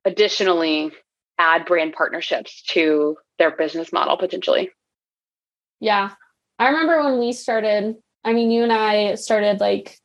additionally 0.06 0.92
add 1.40 1.66
brand 1.66 1.94
partnerships 1.94 2.62
to 2.70 3.18
their 3.40 3.56
business 3.56 3.92
model 3.92 4.18
potentially. 4.18 4.70
Yeah. 5.80 6.12
I 6.60 6.68
remember 6.68 7.04
when 7.04 7.20
we 7.20 7.34
started 7.34 7.96
i 8.24 8.34
mean 8.34 8.52
you 8.52 8.62
and 8.62 8.72
i 8.72 9.16
started 9.16 9.60
like 9.60 9.98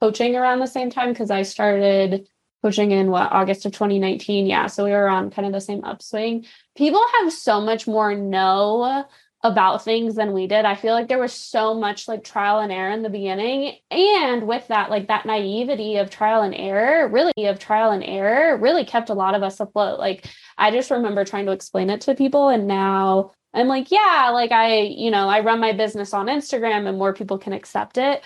coaching 0.00 0.36
around 0.36 0.60
the 0.60 0.66
same 0.66 0.90
time 0.90 1.10
because 1.10 1.30
I 1.30 1.42
started 1.42 2.28
coaching 2.62 2.92
in 2.92 3.10
what 3.10 3.30
August 3.30 3.66
of 3.66 3.72
2019. 3.72 4.46
Yeah. 4.46 4.68
So 4.68 4.84
we 4.84 4.90
were 4.90 5.08
on 5.08 5.30
kind 5.30 5.46
of 5.46 5.52
the 5.52 5.60
same 5.60 5.84
upswing. 5.84 6.46
People 6.76 7.02
have 7.20 7.32
so 7.32 7.60
much 7.60 7.86
more 7.86 8.14
know 8.14 9.04
about 9.42 9.84
things 9.84 10.14
than 10.14 10.32
we 10.32 10.46
did. 10.46 10.64
I 10.64 10.74
feel 10.74 10.94
like 10.94 11.06
there 11.06 11.18
was 11.18 11.34
so 11.34 11.74
much 11.74 12.08
like 12.08 12.24
trial 12.24 12.60
and 12.60 12.72
error 12.72 12.90
in 12.90 13.02
the 13.02 13.10
beginning. 13.10 13.76
And 13.90 14.48
with 14.48 14.66
that, 14.68 14.88
like 14.88 15.08
that 15.08 15.26
naivety 15.26 15.98
of 15.98 16.08
trial 16.08 16.40
and 16.40 16.54
error, 16.54 17.06
really 17.08 17.46
of 17.46 17.58
trial 17.58 17.90
and 17.90 18.02
error, 18.02 18.56
really 18.56 18.86
kept 18.86 19.10
a 19.10 19.14
lot 19.14 19.34
of 19.34 19.42
us 19.42 19.60
afloat. 19.60 19.98
Like 19.98 20.26
I 20.56 20.70
just 20.70 20.90
remember 20.90 21.26
trying 21.26 21.44
to 21.44 21.52
explain 21.52 21.90
it 21.90 22.00
to 22.02 22.14
people. 22.14 22.48
And 22.48 22.66
now 22.66 23.32
I'm 23.52 23.68
like, 23.68 23.90
yeah, 23.90 24.30
like 24.32 24.50
I, 24.50 24.78
you 24.78 25.10
know, 25.10 25.28
I 25.28 25.40
run 25.40 25.60
my 25.60 25.72
business 25.72 26.14
on 26.14 26.26
Instagram 26.26 26.88
and 26.88 26.96
more 26.96 27.12
people 27.12 27.36
can 27.36 27.52
accept 27.52 27.98
it 27.98 28.22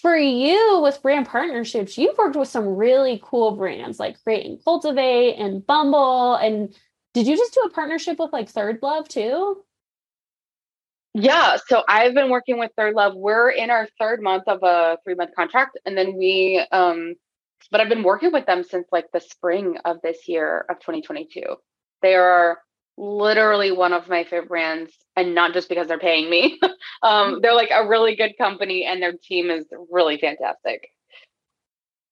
for 0.00 0.16
you 0.16 0.80
with 0.82 1.02
brand 1.02 1.26
partnerships, 1.26 1.96
you've 1.96 2.18
worked 2.18 2.36
with 2.36 2.48
some 2.48 2.76
really 2.76 3.20
cool 3.22 3.52
brands 3.52 4.00
like 4.00 4.22
Create 4.22 4.46
and 4.46 4.62
Cultivate 4.64 5.34
and 5.34 5.64
Bumble. 5.66 6.34
And 6.34 6.74
did 7.14 7.26
you 7.26 7.36
just 7.36 7.54
do 7.54 7.60
a 7.60 7.70
partnership 7.70 8.18
with 8.18 8.32
like 8.32 8.48
Third 8.48 8.78
Love 8.82 9.08
too? 9.08 9.62
Yeah, 11.12 11.56
so 11.66 11.82
I've 11.88 12.14
been 12.14 12.30
working 12.30 12.58
with 12.58 12.70
Third 12.76 12.94
Love. 12.94 13.14
We're 13.16 13.50
in 13.50 13.70
our 13.70 13.88
third 13.98 14.22
month 14.22 14.44
of 14.46 14.60
a 14.62 14.98
three 15.04 15.14
month 15.14 15.34
contract, 15.34 15.78
and 15.84 15.98
then 15.98 16.16
we, 16.16 16.64
um, 16.70 17.14
but 17.70 17.80
I've 17.80 17.88
been 17.88 18.04
working 18.04 18.32
with 18.32 18.46
them 18.46 18.62
since 18.62 18.86
like 18.92 19.06
the 19.12 19.20
spring 19.20 19.76
of 19.84 20.00
this 20.02 20.28
year 20.28 20.64
of 20.70 20.78
2022. 20.78 21.42
They 22.00 22.14
are 22.14 22.58
literally 23.00 23.72
one 23.72 23.94
of 23.94 24.08
my 24.08 24.24
favorite 24.24 24.48
brands 24.48 24.92
and 25.16 25.34
not 25.34 25.54
just 25.54 25.68
because 25.68 25.88
they're 25.88 25.98
paying 25.98 26.28
me. 26.28 26.60
um, 27.02 27.40
they're 27.40 27.54
like 27.54 27.70
a 27.72 27.88
really 27.88 28.14
good 28.14 28.36
company 28.36 28.84
and 28.84 29.02
their 29.02 29.12
team 29.12 29.50
is 29.50 29.64
really 29.90 30.18
fantastic. 30.18 30.90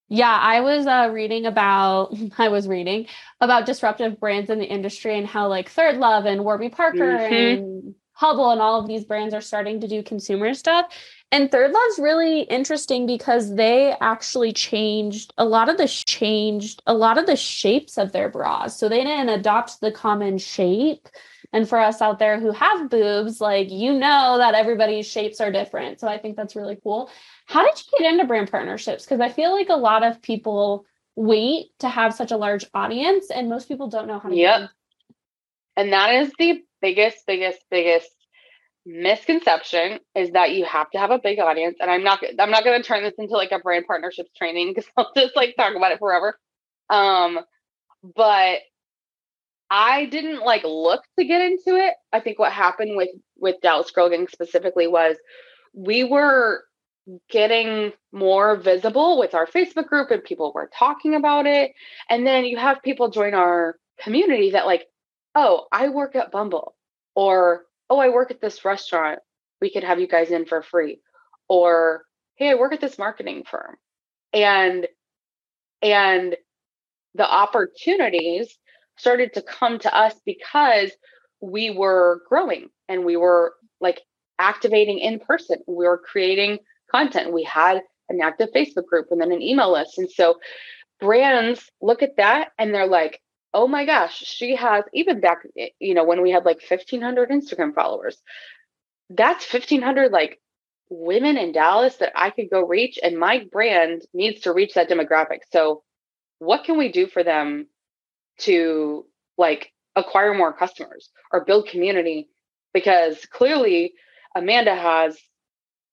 Yeah, 0.09 0.33
I 0.33 0.63
was 0.63 0.87
uh, 0.87 1.11
reading 1.13 1.45
about 1.45 2.17
I 2.39 2.49
was 2.49 2.67
reading 2.67 3.07
about 3.41 3.67
disruptive 3.67 4.19
brands 4.19 4.49
in 4.49 4.59
the 4.59 4.65
industry 4.65 5.19
and 5.19 5.27
how 5.27 5.49
like 5.49 5.69
Third 5.69 5.99
Love 5.99 6.25
and 6.25 6.43
Warby 6.45 6.71
Parker 6.71 6.99
mm-hmm. 6.99 7.35
and 7.35 7.95
Hubble 8.13 8.51
and 8.51 8.61
all 8.61 8.81
of 8.81 8.89
these 8.89 9.05
brands 9.05 9.35
are 9.35 9.41
starting 9.41 9.81
to 9.83 9.87
do 9.87 10.03
consumer 10.03 10.55
stuff. 10.55 10.87
And 11.31 11.51
Third 11.51 11.73
Love's 11.73 11.99
really 11.99 12.43
interesting 12.43 13.07
because 13.07 13.55
they 13.55 13.95
actually 14.01 14.53
changed 14.53 15.35
a 15.37 15.45
lot 15.45 15.69
of 15.69 15.77
the 15.77 15.87
changed 15.87 16.83
a 16.87 16.95
lot 16.95 17.19
of 17.19 17.27
the 17.27 17.37
shapes 17.37 17.99
of 17.99 18.13
their 18.13 18.31
bras. 18.31 18.79
So 18.79 18.89
they 18.89 19.05
didn't 19.05 19.29
adopt 19.29 19.81
the 19.81 19.93
common 19.93 20.39
shape. 20.39 21.09
And 21.53 21.69
for 21.69 21.79
us 21.79 22.03
out 22.03 22.19
there 22.19 22.41
who 22.41 22.53
have 22.53 22.91
boobs, 22.91 23.41
like 23.41 23.71
you 23.71 23.93
know 23.93 24.37
that 24.39 24.55
everybody's 24.55 25.07
shapes 25.07 25.41
are 25.41 25.53
different. 25.53 26.01
So 26.01 26.09
I 26.09 26.19
think 26.19 26.37
that's 26.37 26.57
really 26.57 26.79
cool. 26.83 27.11
How 27.47 27.63
did 27.63 27.79
you 27.79 27.99
get 27.99 28.13
into 28.13 28.27
brand 28.27 28.51
partnerships? 28.51 29.05
Because 29.05 29.21
I 29.21 29.29
feel 29.29 29.53
like 29.53 29.69
a 29.69 29.77
lot 29.77 30.03
of 30.03 30.23
people 30.23 30.87
wait 31.15 31.67
to 31.81 31.89
have 31.89 32.15
such 32.15 32.31
a 32.31 32.37
large 32.37 32.65
audience 32.73 33.31
and 33.31 33.49
most 33.49 33.69
people 33.69 33.89
don't 33.89 34.07
know 34.07 34.19
how 34.19 34.29
to 34.29 34.37
Yep. 34.37 34.71
And 35.77 35.93
that 35.93 36.15
is 36.15 36.33
the 36.39 36.63
biggest, 36.81 37.27
biggest, 37.27 37.61
biggest 37.71 38.11
misconception 38.89 40.01
is 40.15 40.31
that 40.31 40.53
you 40.53 40.65
have 40.65 40.91
to 40.91 40.99
have 40.99 41.11
a 41.11 41.19
big 41.19 41.39
audience 41.39 41.77
and 41.79 41.91
i'm 41.91 42.03
not 42.03 42.25
i'm 42.39 42.51
not 42.51 42.65
going 42.65 42.81
to 42.81 42.87
turn 42.87 43.03
this 43.05 43.13
into 43.19 43.35
like 43.35 43.53
a 43.53 43.59
brand 43.59 43.85
partnerships 43.87 44.31
training 44.35 44.69
because 44.75 44.91
i'll 44.97 45.13
just 45.15 45.37
like 45.37 45.55
talk 45.57 45.77
about 45.77 45.93
it 45.93 45.99
forever. 45.99 46.39
Um 46.89 47.39
but 48.17 48.61
i 49.71 50.07
didn't 50.07 50.41
like 50.41 50.65
look 50.65 51.03
to 51.19 51.25
get 51.27 51.43
into 51.43 51.77
it. 51.77 51.95
I 52.15 52.21
think 52.21 52.39
what 52.39 52.51
happened 52.51 52.97
with 52.97 53.11
with 53.37 53.57
dallas 53.61 53.91
girl 53.91 54.09
gang 54.09 54.27
specifically 54.27 54.87
was 54.87 55.17
we 55.75 56.05
were 56.05 56.65
getting 57.29 57.93
more 58.13 58.57
visible 58.57 59.19
with 59.19 59.35
our 59.35 59.47
facebook 59.47 59.87
group 59.89 60.11
and 60.11 60.25
people 60.25 60.51
were 60.55 60.71
talking 60.75 61.15
about 61.15 61.47
it. 61.47 61.73
And 62.09 62.27
then 62.27 62.47
you 62.47 62.57
have 62.57 62.83
people 62.83 63.11
join 63.11 63.35
our 63.35 63.77
community 64.01 64.53
that 64.53 64.65
like 64.65 64.87
oh 65.35 65.67
i 65.73 65.89
work 65.89 66.17
at 66.17 66.31
bumble 66.33 66.75
or 67.15 67.65
oh, 67.91 67.99
I 67.99 68.09
work 68.09 68.31
at 68.31 68.41
this 68.41 68.65
restaurant. 68.65 69.21
We 69.61 69.71
could 69.71 69.85
have 69.85 70.01
you 70.01 70.07
guys 70.07 70.31
in 70.31 70.47
for 70.47 70.63
free. 70.63 71.01
Or, 71.49 72.05
hey, 72.37 72.51
I 72.51 72.55
work 72.55 72.73
at 72.73 72.81
this 72.81 72.99
marketing 72.99 73.45
firm. 73.51 73.77
And 74.33 74.87
and 75.81 76.37
the 77.15 77.31
opportunities 77.31 78.59
started 78.97 79.33
to 79.35 79.43
come 79.43 79.79
to 79.79 79.97
us 79.97 80.15
because 80.27 80.91
we 81.41 81.71
were 81.71 82.23
growing 82.29 82.69
and 82.89 83.05
we 83.05 83.17
were 83.17 83.55
like 83.81 84.01
activating 84.39 84.99
in 84.99 85.21
person. 85.21 85.59
We 85.67 85.87
were 85.87 85.99
creating 85.99 86.59
content. 86.91 87.33
We 87.33 87.45
had 87.45 87.83
an 88.09 88.21
active 88.21 88.49
Facebook 88.55 88.87
group 88.87 89.07
and 89.11 89.21
then 89.21 89.33
an 89.33 89.43
email 89.43 89.73
list. 89.73 89.99
And 89.99 90.11
so 90.11 90.39
brands 91.01 91.71
look 91.81 92.03
at 92.03 92.17
that 92.17 92.51
and 92.59 92.75
they're 92.75 92.87
like, 92.87 93.21
oh 93.55 93.67
my 93.67 93.85
gosh, 93.85 94.19
she 94.19 94.57
has 94.57 94.85
even 94.93 95.21
back, 95.21 95.39
eh, 95.59 95.69
you 95.79 95.95
know, 95.95 96.05
when 96.05 96.23
we 96.23 96.31
had 96.31 96.45
like 96.45 96.61
1500 96.69 97.31
Instagram 97.31 97.75
followers, 97.75 98.17
that's 99.11 99.51
1500 99.53 100.13
like 100.13 100.41
women 100.91 101.37
in 101.37 101.53
Dallas 101.53 101.97
that 101.97 102.13
I 102.15 102.31
could 102.31 102.51
go 102.51 102.67
reach. 102.67 102.99
And 103.03 103.19
my 103.19 103.47
brand 103.51 104.03
needs 104.13 104.43
to 104.43 104.53
reach 104.53 104.75
that 104.75 104.89
demographic. 104.91 105.41
So, 105.53 105.83
what 106.39 106.65
can 106.65 106.79
we 106.79 106.93
do 106.93 107.07
for 107.07 107.25
them 107.25 107.67
to 108.41 109.07
like 109.37 109.73
acquire 109.97 110.35
more 110.35 110.53
customers 110.53 111.11
or 111.33 111.45
build 111.45 111.69
community? 111.69 112.29
Because 112.75 113.25
clearly, 113.27 113.95
Amanda 114.37 114.75
has 114.75 115.19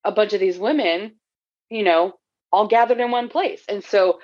a 0.03 0.11
bunch 0.11 0.33
of 0.33 0.39
these 0.39 0.59
women, 0.59 1.15
you 1.69 1.83
know, 1.83 2.13
all 2.51 2.67
gathered 2.67 2.99
in 2.99 3.11
one 3.11 3.29
place. 3.29 3.63
And 3.67 3.83
so 3.83 4.19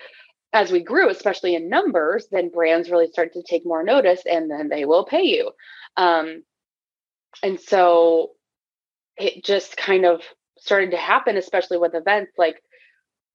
as 0.54 0.72
we 0.72 0.84
grew, 0.84 1.10
especially 1.10 1.56
in 1.56 1.70
numbers, 1.70 2.28
then 2.32 2.50
brands 2.50 2.90
really 2.90 3.08
start 3.08 3.34
to 3.34 3.44
take 3.44 3.66
more 3.66 3.84
notice 3.84 4.22
and 4.26 4.50
then 4.52 4.70
they 4.70 4.86
will 4.86 5.06
pay 5.06 5.24
you. 5.24 5.52
Um, 5.98 6.44
and 7.42 7.60
so 7.60 8.32
it 9.18 9.44
just 9.44 9.78
kind 9.78 10.06
of 10.06 10.22
started 10.58 10.92
to 10.92 10.98
happen, 10.98 11.38
especially 11.38 11.78
with 11.78 11.96
events. 11.96 12.34
Like 12.38 12.62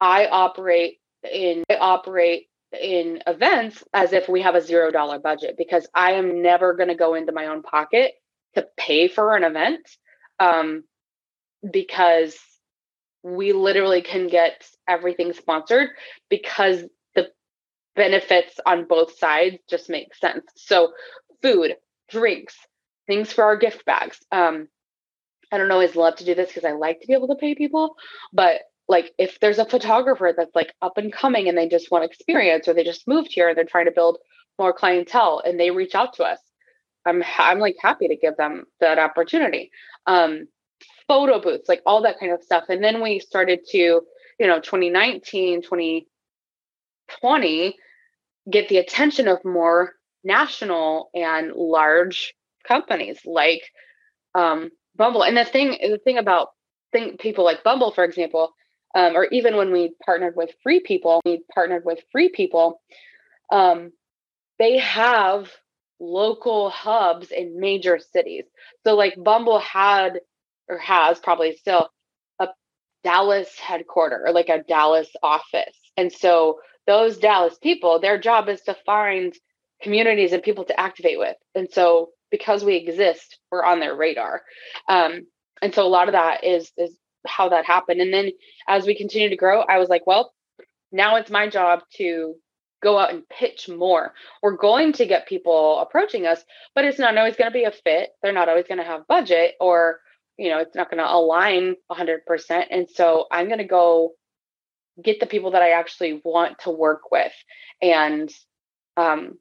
I 0.00 0.26
operate 0.26 0.98
in, 1.30 1.64
I 1.70 1.76
operate 1.76 2.46
in 2.78 3.22
events 3.26 3.82
as 3.94 4.12
if 4.12 4.28
we 4.28 4.42
have 4.42 4.54
a 4.54 4.60
zero 4.60 4.90
dollar 4.90 5.18
budget 5.18 5.54
because 5.56 5.88
I 5.94 6.12
am 6.12 6.42
never 6.42 6.74
going 6.74 6.88
to 6.88 6.94
go 6.94 7.14
into 7.14 7.32
my 7.32 7.46
own 7.46 7.62
pocket 7.62 8.12
to 8.54 8.66
pay 8.76 9.08
for 9.08 9.36
an 9.36 9.44
event 9.44 9.88
um, 10.38 10.84
because 11.70 12.36
we 13.22 13.52
literally 13.52 14.02
can 14.02 14.28
get 14.28 14.66
everything 14.88 15.32
sponsored 15.32 15.88
because 16.28 16.84
benefits 17.96 18.60
on 18.64 18.84
both 18.84 19.18
sides 19.18 19.58
just 19.68 19.90
make 19.90 20.14
sense. 20.14 20.44
So, 20.54 20.92
food, 21.42 21.76
drinks, 22.08 22.56
things 23.06 23.32
for 23.32 23.44
our 23.44 23.56
gift 23.56 23.84
bags. 23.84 24.18
Um, 24.30 24.68
I 25.52 25.58
don't 25.58 25.70
always 25.70 25.96
love 25.96 26.16
to 26.16 26.24
do 26.24 26.34
this 26.34 26.48
because 26.48 26.64
I 26.64 26.72
like 26.72 27.00
to 27.00 27.06
be 27.06 27.14
able 27.14 27.28
to 27.28 27.36
pay 27.36 27.54
people, 27.54 27.96
but 28.32 28.62
like 28.88 29.12
if 29.18 29.40
there's 29.40 29.58
a 29.58 29.64
photographer 29.64 30.32
that's 30.36 30.54
like 30.54 30.72
up 30.80 30.98
and 30.98 31.12
coming 31.12 31.48
and 31.48 31.58
they 31.58 31.68
just 31.68 31.90
want 31.90 32.04
experience 32.04 32.68
or 32.68 32.74
they 32.74 32.84
just 32.84 33.08
moved 33.08 33.32
here 33.32 33.48
and 33.48 33.58
they're 33.58 33.64
trying 33.64 33.86
to 33.86 33.92
build 33.92 34.18
more 34.58 34.72
clientele 34.72 35.42
and 35.44 35.58
they 35.58 35.70
reach 35.70 35.94
out 35.94 36.14
to 36.14 36.24
us, 36.24 36.38
I'm 37.04 37.22
I'm 37.38 37.58
like 37.58 37.76
happy 37.80 38.08
to 38.08 38.16
give 38.16 38.36
them 38.36 38.64
that 38.80 38.98
opportunity. 38.98 39.70
Um, 40.06 40.48
photo 41.08 41.40
booths, 41.40 41.68
like 41.68 41.82
all 41.86 42.02
that 42.02 42.18
kind 42.18 42.32
of 42.32 42.42
stuff. 42.42 42.64
And 42.68 42.82
then 42.82 43.02
we 43.02 43.20
started 43.20 43.60
to, 43.70 43.78
you 43.78 44.46
know, 44.46 44.60
2019, 44.60 45.62
2020, 45.62 47.76
get 48.50 48.68
the 48.68 48.78
attention 48.78 49.28
of 49.28 49.44
more 49.44 49.94
national 50.24 51.10
and 51.14 51.52
large 51.52 52.34
companies 52.66 53.20
like 53.24 53.62
um, 54.34 54.70
Bumble. 54.96 55.24
And 55.24 55.36
the 55.36 55.44
thing, 55.44 55.78
the 55.80 56.00
thing 56.02 56.18
about 56.18 56.48
think 56.92 57.20
people 57.20 57.44
like 57.44 57.64
Bumble, 57.64 57.92
for 57.92 58.04
example, 58.04 58.54
um, 58.94 59.14
or 59.14 59.26
even 59.26 59.56
when 59.56 59.72
we 59.72 59.94
partnered 60.04 60.36
with 60.36 60.50
Free 60.62 60.80
People, 60.80 61.20
we 61.24 61.42
partnered 61.54 61.84
with 61.84 62.00
Free 62.12 62.30
People. 62.30 62.80
Um, 63.50 63.92
they 64.58 64.78
have 64.78 65.50
local 66.00 66.70
hubs 66.70 67.30
in 67.30 67.60
major 67.60 67.98
cities. 67.98 68.44
So, 68.86 68.94
like 68.94 69.14
Bumble 69.22 69.58
had 69.58 70.20
or 70.68 70.78
has 70.78 71.18
probably 71.18 71.56
still 71.56 71.90
a 72.40 72.48
Dallas 73.04 73.58
headquarter 73.58 74.22
or 74.26 74.32
like 74.32 74.48
a 74.48 74.62
Dallas 74.62 75.08
office, 75.22 75.76
and 75.96 76.10
so 76.10 76.58
those 76.86 77.18
Dallas 77.18 77.58
people, 77.62 78.00
their 78.00 78.18
job 78.18 78.48
is 78.48 78.62
to 78.62 78.76
find 78.86 79.34
communities 79.82 80.32
and 80.32 80.42
people 80.42 80.64
to 80.64 80.80
activate 80.80 81.18
with. 81.18 81.36
And 81.54 81.68
so 81.70 82.10
because 82.30 82.64
we 82.64 82.76
exist, 82.76 83.38
we're 83.50 83.64
on 83.64 83.80
their 83.80 83.94
radar. 83.94 84.42
Um, 84.88 85.26
and 85.62 85.74
so 85.74 85.86
a 85.86 85.88
lot 85.88 86.08
of 86.08 86.12
that 86.12 86.44
is 86.44 86.70
is 86.76 86.96
how 87.26 87.48
that 87.48 87.64
happened. 87.64 88.00
And 88.00 88.12
then 88.12 88.30
as 88.68 88.86
we 88.86 88.96
continue 88.96 89.28
to 89.30 89.36
grow, 89.36 89.60
I 89.62 89.78
was 89.78 89.88
like, 89.88 90.06
well, 90.06 90.32
now 90.92 91.16
it's 91.16 91.30
my 91.30 91.48
job 91.48 91.80
to 91.96 92.34
go 92.82 92.98
out 92.98 93.12
and 93.12 93.28
pitch 93.28 93.68
more. 93.68 94.12
We're 94.42 94.56
going 94.56 94.92
to 94.94 95.06
get 95.06 95.26
people 95.26 95.80
approaching 95.80 96.26
us, 96.26 96.42
but 96.74 96.84
it's 96.84 96.98
not 96.98 97.16
always 97.16 97.36
going 97.36 97.50
to 97.50 97.58
be 97.58 97.64
a 97.64 97.72
fit. 97.72 98.10
They're 98.22 98.32
not 98.32 98.48
always 98.48 98.66
going 98.66 98.78
to 98.78 98.84
have 98.84 99.06
budget 99.08 99.54
or, 99.60 100.00
you 100.36 100.50
know, 100.50 100.58
it's 100.58 100.74
not 100.76 100.90
going 100.90 101.02
to 101.02 101.12
align 101.12 101.76
100%. 101.90 102.18
And 102.70 102.88
so 102.88 103.26
I'm 103.30 103.46
going 103.46 103.58
to 103.58 103.64
go 103.64 104.12
get 105.02 105.20
the 105.20 105.26
people 105.26 105.52
that 105.52 105.62
I 105.62 105.70
actually 105.70 106.20
want 106.24 106.60
to 106.60 106.70
work 106.70 107.10
with. 107.10 107.32
And 107.82 108.30
um, 108.96 109.38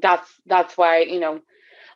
that's 0.00 0.28
that's 0.46 0.76
why, 0.76 1.00
you 1.00 1.20
know, 1.20 1.40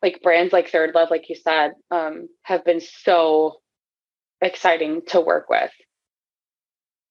like 0.03 0.23
brands 0.23 0.53
like 0.53 0.68
Third 0.68 0.94
Love, 0.94 1.11
like 1.11 1.29
you 1.29 1.37
said, 1.37 1.73
um, 1.90 2.29
have 2.42 2.64
been 2.64 2.81
so 2.81 3.61
exciting 4.40 5.03
to 5.09 5.20
work 5.20 5.49
with. 5.49 5.70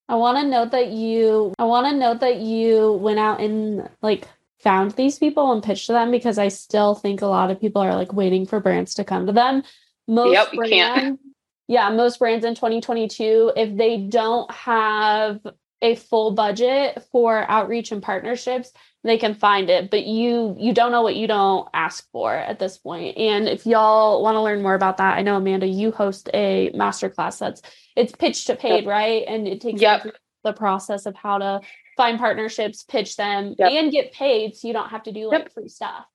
I 0.09 0.15
want 0.15 0.37
to 0.37 0.47
note 0.47 0.71
that 0.71 0.89
you 0.89 1.53
I 1.57 1.65
want 1.65 1.87
to 1.87 1.97
note 1.97 2.19
that 2.19 2.37
you 2.37 2.93
went 2.93 3.19
out 3.19 3.41
and 3.41 3.89
like 4.01 4.27
found 4.59 4.91
these 4.91 5.17
people 5.17 5.51
and 5.51 5.63
pitched 5.63 5.87
to 5.87 5.93
them 5.93 6.11
because 6.11 6.37
I 6.37 6.49
still 6.49 6.95
think 6.95 7.21
a 7.21 7.27
lot 7.27 7.51
of 7.51 7.59
people 7.59 7.81
are 7.81 7.95
like 7.95 8.13
waiting 8.13 8.45
for 8.45 8.59
brands 8.59 8.93
to 8.95 9.03
come 9.03 9.25
to 9.25 9.33
them. 9.33 9.63
Most 10.07 10.33
yep, 10.33 10.51
brands, 10.53 11.19
yeah, 11.67 11.89
most 11.89 12.19
brands 12.19 12.45
in 12.45 12.55
2022, 12.55 13.53
if 13.55 13.77
they 13.77 13.97
don't 13.97 14.49
have 14.51 15.39
a 15.83 15.95
full 15.95 16.31
budget 16.31 17.03
for 17.11 17.49
outreach 17.49 17.91
and 17.91 18.01
partnerships 18.01 18.71
they 19.03 19.17
can 19.17 19.35
find 19.35 19.69
it 19.69 19.91
but 19.91 20.05
you 20.05 20.55
you 20.57 20.73
don't 20.73 20.91
know 20.91 21.01
what 21.01 21.15
you 21.15 21.27
don't 21.27 21.67
ask 21.73 22.09
for 22.11 22.33
at 22.33 22.57
this 22.57 22.77
point 22.77 23.17
and 23.17 23.47
if 23.47 23.65
y'all 23.65 24.23
want 24.23 24.35
to 24.35 24.41
learn 24.41 24.61
more 24.61 24.73
about 24.73 24.97
that 24.97 25.17
i 25.17 25.21
know 25.21 25.35
amanda 25.35 25.67
you 25.67 25.91
host 25.91 26.29
a 26.33 26.71
masterclass 26.73 27.37
that's 27.37 27.61
it's 27.95 28.13
pitch 28.13 28.45
to 28.45 28.55
paid 28.55 28.85
yep. 28.85 28.89
right 28.89 29.25
and 29.27 29.47
it 29.47 29.61
takes 29.61 29.81
yep. 29.81 30.05
the 30.43 30.53
process 30.53 31.05
of 31.05 31.15
how 31.15 31.37
to 31.37 31.61
find 31.95 32.17
partnerships 32.17 32.83
pitch 32.83 33.15
them 33.17 33.53
yep. 33.59 33.71
and 33.71 33.91
get 33.91 34.11
paid 34.13 34.55
so 34.55 34.67
you 34.67 34.73
don't 34.73 34.89
have 34.89 35.03
to 35.03 35.11
do 35.11 35.29
like 35.29 35.53
free 35.53 35.67
stuff 35.67 36.05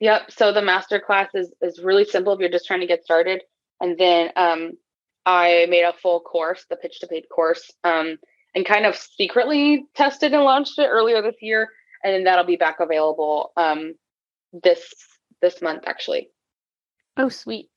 Yep. 0.00 0.30
So 0.30 0.52
the 0.52 0.62
master 0.62 1.00
class 1.00 1.28
is 1.34 1.52
is 1.60 1.80
really 1.82 2.04
simple 2.04 2.32
if 2.32 2.40
you're 2.40 2.48
just 2.48 2.66
trying 2.66 2.80
to 2.80 2.86
get 2.86 3.04
started. 3.04 3.42
And 3.80 3.98
then 3.98 4.30
um, 4.36 4.72
I 5.26 5.66
made 5.68 5.82
a 5.82 5.92
full 5.92 6.20
course, 6.20 6.64
the 6.68 6.76
pitch 6.76 7.00
to 7.00 7.06
paid 7.06 7.28
course, 7.28 7.70
um, 7.84 8.18
and 8.58 8.66
kind 8.66 8.86
of 8.86 8.96
secretly 8.96 9.86
tested 9.94 10.34
and 10.34 10.42
launched 10.42 10.78
it 10.80 10.88
earlier 10.88 11.22
this 11.22 11.36
year. 11.40 11.70
And 12.02 12.12
then 12.12 12.24
that'll 12.24 12.44
be 12.44 12.56
back 12.56 12.80
available 12.80 13.52
um, 13.56 13.94
this 14.52 14.92
this 15.40 15.62
month 15.62 15.84
actually. 15.86 16.28
Oh, 17.16 17.28
sweet. 17.28 17.70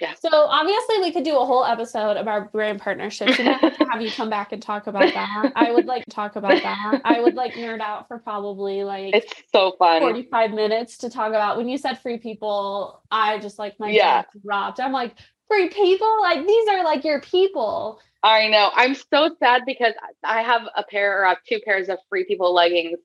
Yeah. 0.00 0.14
So 0.18 0.28
obviously 0.30 0.98
we 0.98 1.12
could 1.12 1.24
do 1.24 1.38
a 1.38 1.46
whole 1.46 1.64
episode 1.64 2.16
about 2.16 2.52
brand 2.52 2.80
partnerships 2.80 3.38
and 3.38 3.48
have 3.90 4.02
you 4.02 4.10
come 4.10 4.28
back 4.28 4.52
and 4.52 4.60
talk 4.60 4.88
about 4.88 5.14
that. 5.14 5.52
I 5.56 5.70
would 5.70 5.86
like 5.86 6.04
to 6.04 6.10
talk 6.10 6.36
about 6.36 6.60
that. 6.62 7.00
I 7.04 7.20
would 7.20 7.34
like 7.34 7.54
nerd 7.54 7.80
out 7.80 8.08
for 8.08 8.18
probably 8.18 8.84
like 8.84 9.14
it's 9.14 9.32
so 9.52 9.74
fun. 9.78 10.00
45 10.00 10.50
minutes 10.50 10.98
to 10.98 11.08
talk 11.08 11.28
about 11.28 11.56
when 11.56 11.68
you 11.68 11.78
said 11.78 12.00
free 12.02 12.18
people, 12.18 13.00
I 13.10 13.38
just 13.38 13.58
like 13.58 13.78
my 13.78 13.90
yeah. 13.90 14.24
dropped. 14.44 14.80
I'm 14.80 14.92
like, 14.92 15.14
free 15.48 15.68
people? 15.68 16.20
Like 16.20 16.46
these 16.46 16.68
are 16.68 16.84
like 16.84 17.04
your 17.04 17.20
people. 17.20 18.00
I 18.22 18.48
know. 18.48 18.70
I'm 18.74 18.94
so 18.94 19.34
sad 19.38 19.62
because 19.66 19.94
I 20.24 20.42
have 20.42 20.62
a 20.76 20.82
pair 20.82 21.20
or 21.20 21.26
I 21.26 21.30
have 21.30 21.38
two 21.48 21.60
pairs 21.64 21.88
of 21.88 21.98
free 22.08 22.24
people 22.24 22.52
leggings 22.52 22.98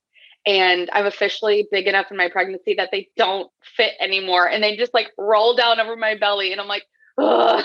and 0.46 0.90
I'm 0.92 1.06
officially 1.06 1.68
big 1.70 1.86
enough 1.86 2.10
in 2.10 2.16
my 2.16 2.28
pregnancy 2.28 2.74
that 2.74 2.90
they 2.90 3.08
don't 3.16 3.50
fit 3.76 3.92
anymore, 4.00 4.48
and 4.48 4.62
they 4.62 4.76
just 4.76 4.94
like 4.94 5.12
roll 5.16 5.54
down 5.54 5.78
over 5.80 5.96
my 5.96 6.16
belly, 6.16 6.52
and 6.52 6.60
I'm 6.60 6.68
like, 6.68 6.84
Ugh. 7.18 7.64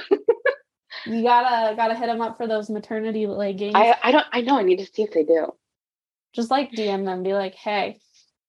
you 1.05 1.23
gotta 1.23 1.75
gotta 1.75 1.95
hit 1.95 2.07
them 2.07 2.21
up 2.21 2.37
for 2.37 2.47
those 2.47 2.69
maternity 2.69 3.25
leggings. 3.25 3.75
I 3.75 3.95
I 4.03 4.11
don't 4.11 4.25
I 4.31 4.41
know 4.41 4.57
I 4.57 4.63
need 4.63 4.79
to 4.79 4.85
see 4.85 5.03
if 5.03 5.11
they 5.11 5.23
do. 5.23 5.53
Just 6.33 6.51
like 6.51 6.71
DM 6.71 7.05
them, 7.05 7.23
be 7.23 7.33
like, 7.33 7.55
hey, 7.55 7.99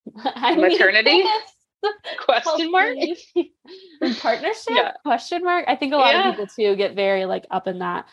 maternity 0.35 1.23
question 2.25 2.71
mark 2.71 2.95
in 3.35 4.15
partnership 4.15 4.69
yeah. 4.69 4.91
question 5.03 5.43
mark. 5.43 5.65
I 5.67 5.75
think 5.75 5.93
a 5.93 5.97
lot 5.97 6.13
yeah. 6.13 6.29
of 6.29 6.35
people 6.35 6.47
too 6.47 6.75
get 6.75 6.95
very 6.95 7.25
like 7.25 7.45
up 7.51 7.67
in 7.67 7.79
that 7.79 8.05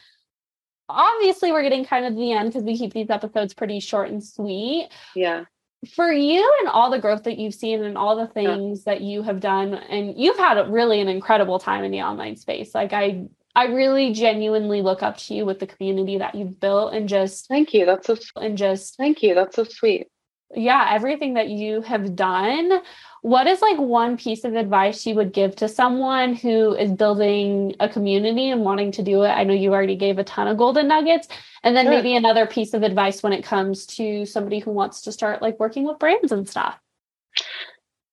obviously 0.88 1.50
we're 1.50 1.64
getting 1.64 1.84
kind 1.84 2.06
of 2.06 2.14
the 2.14 2.32
end 2.32 2.48
because 2.48 2.62
we 2.62 2.78
keep 2.78 2.92
these 2.92 3.10
episodes 3.10 3.52
pretty 3.52 3.80
short 3.80 4.08
and 4.08 4.22
sweet. 4.22 4.88
Yeah 5.16 5.46
for 5.94 6.10
you 6.12 6.56
and 6.60 6.68
all 6.68 6.90
the 6.90 6.98
growth 6.98 7.24
that 7.24 7.38
you've 7.38 7.54
seen 7.54 7.84
and 7.84 7.96
all 7.96 8.16
the 8.16 8.26
things 8.26 8.82
yeah. 8.86 8.94
that 8.94 9.02
you 9.02 9.22
have 9.22 9.40
done 9.40 9.74
and 9.74 10.18
you've 10.18 10.38
had 10.38 10.58
a, 10.58 10.64
really 10.70 11.00
an 11.00 11.08
incredible 11.08 11.58
time 11.58 11.84
in 11.84 11.90
the 11.90 12.00
online 12.00 12.36
space 12.36 12.74
like 12.74 12.92
i 12.92 13.22
i 13.54 13.66
really 13.66 14.12
genuinely 14.12 14.82
look 14.82 15.02
up 15.02 15.16
to 15.16 15.34
you 15.34 15.44
with 15.44 15.58
the 15.58 15.66
community 15.66 16.18
that 16.18 16.34
you've 16.34 16.58
built 16.58 16.94
and 16.94 17.08
just 17.08 17.46
thank 17.46 17.74
you 17.74 17.84
that's 17.84 18.06
so 18.06 18.16
and 18.36 18.56
just 18.56 18.96
thank 18.96 19.22
you 19.22 19.34
that's 19.34 19.56
so 19.56 19.64
sweet 19.64 20.06
yeah 20.54 20.90
everything 20.92 21.34
that 21.34 21.48
you 21.48 21.82
have 21.82 22.14
done. 22.14 22.80
What 23.22 23.46
is 23.46 23.60
like 23.60 23.78
one 23.78 24.16
piece 24.16 24.44
of 24.44 24.54
advice 24.54 25.04
you 25.04 25.14
would 25.16 25.32
give 25.32 25.56
to 25.56 25.68
someone 25.68 26.34
who 26.34 26.74
is 26.74 26.92
building 26.92 27.74
a 27.80 27.88
community 27.88 28.50
and 28.50 28.62
wanting 28.62 28.92
to 28.92 29.02
do 29.02 29.22
it? 29.22 29.30
I 29.30 29.42
know 29.42 29.54
you 29.54 29.72
already 29.72 29.96
gave 29.96 30.18
a 30.18 30.24
ton 30.24 30.46
of 30.46 30.56
golden 30.56 30.86
nuggets. 30.86 31.26
And 31.64 31.74
then 31.74 31.86
sure. 31.86 31.94
maybe 31.94 32.14
another 32.14 32.46
piece 32.46 32.72
of 32.74 32.84
advice 32.84 33.22
when 33.22 33.32
it 33.32 33.42
comes 33.42 33.86
to 33.86 34.24
somebody 34.26 34.60
who 34.60 34.70
wants 34.70 35.02
to 35.02 35.12
start 35.12 35.42
like 35.42 35.58
working 35.58 35.84
with 35.84 35.98
brands 35.98 36.30
and 36.30 36.48
stuff. 36.48 36.78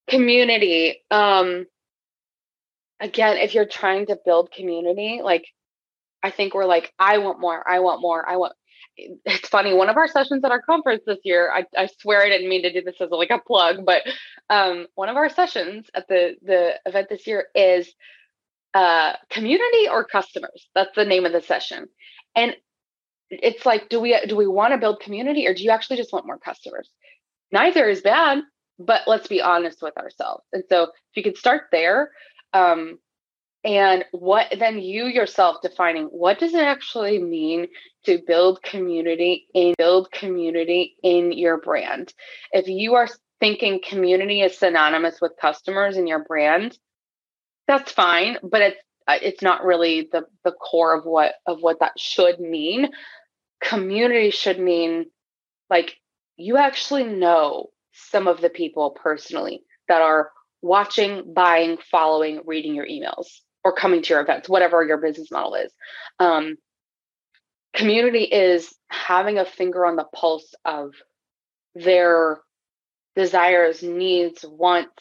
Community. 0.08 1.04
Um 1.12 1.68
again 3.00 3.38
if 3.38 3.54
you're 3.54 3.66
trying 3.66 4.06
to 4.06 4.18
build 4.24 4.50
community 4.52 5.20
like 5.22 5.46
i 6.22 6.30
think 6.30 6.54
we're 6.54 6.64
like 6.66 6.94
i 6.98 7.18
want 7.18 7.40
more. 7.40 7.68
I 7.68 7.80
want 7.80 8.02
more. 8.02 8.28
I 8.28 8.38
want 8.38 8.54
it's 8.98 9.50
funny 9.50 9.74
one 9.74 9.90
of 9.90 9.98
our 9.98 10.08
sessions 10.08 10.44
at 10.44 10.52
our 10.52 10.62
conference 10.62 11.04
this 11.06 11.20
year 11.24 11.52
I, 11.52 11.66
I 11.78 11.90
swear 12.00 12.22
i 12.22 12.30
didn't 12.30 12.50
mean 12.50 12.64
to 12.64 12.74
do 12.74 12.82
this 12.82 13.02
as 13.02 13.10
like 13.10 13.32
a 13.32 13.40
plug 13.40 13.86
but 13.86 14.04
um, 14.50 14.88
one 14.96 15.10
of 15.10 15.16
our 15.16 15.30
sessions 15.30 15.88
at 15.96 16.08
the 16.08 16.36
the 16.44 16.80
event 16.86 17.08
this 17.10 17.26
year 17.26 17.48
is 17.56 17.94
uh, 18.74 19.14
community 19.30 19.88
or 19.90 20.04
customers. 20.04 20.68
That's 20.74 20.96
the 20.96 21.06
name 21.06 21.26
of 21.26 21.32
the 21.32 21.42
session. 21.42 21.88
And 22.36 22.56
it's 23.30 23.66
like 23.66 23.90
do 23.90 24.00
we 24.00 24.20
do 24.28 24.36
we 24.36 24.48
want 24.48 24.74
to 24.74 24.78
build 24.78 25.00
community 25.00 25.48
or 25.48 25.54
do 25.54 25.64
you 25.64 25.72
actually 25.72 25.98
just 25.98 26.14
want 26.14 26.26
more 26.26 26.38
customers? 26.38 26.90
Neither 27.52 27.88
is 27.90 28.02
bad 28.02 28.40
but 28.80 29.02
let's 29.08 29.28
be 29.28 29.42
honest 29.42 29.82
with 29.82 29.96
ourselves. 29.98 30.44
And 30.52 30.64
so 30.70 30.84
if 30.84 30.90
you 31.16 31.24
could 31.24 31.38
start 31.38 31.64
there 31.72 32.12
um, 32.54 33.00
and 33.64 34.04
what 34.12 34.54
then 34.60 34.80
you 34.80 35.06
yourself 35.06 35.58
defining 35.62 36.06
what 36.06 36.40
does 36.40 36.54
it 36.54 36.64
actually 36.64 37.20
mean 37.20 37.68
to 38.06 38.22
build 38.26 38.62
community 38.62 39.48
and 39.56 39.76
build 39.78 40.12
community 40.12 40.96
in 41.04 41.32
your 41.32 41.60
brand? 41.62 42.14
If 42.52 42.68
you 42.68 42.96
are 42.96 43.08
thinking 43.40 43.82
community 43.88 44.42
is 44.42 44.58
synonymous 44.58 45.20
with 45.22 45.34
customers 45.42 45.98
in 45.98 46.08
your 46.08 46.24
brand 46.24 46.78
that's 47.68 47.92
fine 47.92 48.38
but 48.44 48.62
it's 48.62 48.78
uh, 49.08 49.18
it's 49.22 49.42
not 49.42 49.64
really 49.64 50.08
the 50.12 50.24
the 50.44 50.52
core 50.52 50.98
of 50.98 51.06
what 51.06 51.34
of 51.46 51.62
what 51.62 51.80
that 51.80 51.94
should 51.98 52.40
mean. 52.40 52.90
Community 53.62 54.30
should 54.30 54.60
mean 54.60 55.06
like 55.70 55.96
you 56.38 56.58
actually 56.58 57.04
know 57.04 57.68
some 57.92 58.28
of 58.28 58.42
the 58.42 58.50
people 58.50 58.92
personally 58.92 59.62
that 59.88 60.02
are 60.02 60.32
watching 60.62 61.34
buying 61.34 61.78
following 61.92 62.42
reading 62.46 62.76
your 62.76 62.88
emails 62.88 63.42
or 63.64 63.74
coming 63.74 64.02
to 64.02 64.14
your 64.14 64.22
events, 64.22 64.50
whatever 64.50 64.86
your 64.86 64.98
business 64.98 65.32
model 65.32 65.56
is. 65.56 65.72
Um, 66.20 66.58
community 67.76 68.24
is 68.24 68.74
having 68.90 69.38
a 69.38 69.46
finger 69.46 69.86
on 69.86 69.96
the 69.96 70.04
pulse 70.04 70.54
of 70.66 70.94
their 71.76 72.42
desires, 73.16 73.82
needs, 73.82 74.44
wants, 74.48 74.92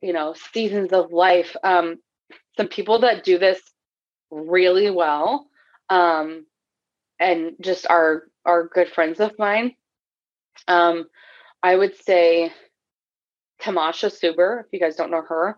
you 0.00 0.12
know, 0.12 0.34
seasons 0.52 0.92
of 0.92 1.12
life. 1.12 1.56
Um, 1.62 1.98
some 2.56 2.68
people 2.68 3.00
that 3.00 3.24
do 3.24 3.38
this 3.38 3.60
really 4.30 4.90
well 4.90 5.48
um, 5.90 6.46
and 7.20 7.52
just 7.60 7.86
are 7.88 8.24
are 8.44 8.68
good 8.68 8.88
friends 8.88 9.20
of 9.20 9.38
mine. 9.38 9.74
Um, 10.66 11.06
I 11.62 11.76
would 11.76 11.96
say 11.96 12.52
Tamasha 13.60 14.06
Suber, 14.06 14.60
if 14.60 14.66
you 14.72 14.80
guys 14.80 14.96
don't 14.96 15.10
know 15.10 15.22
her, 15.22 15.56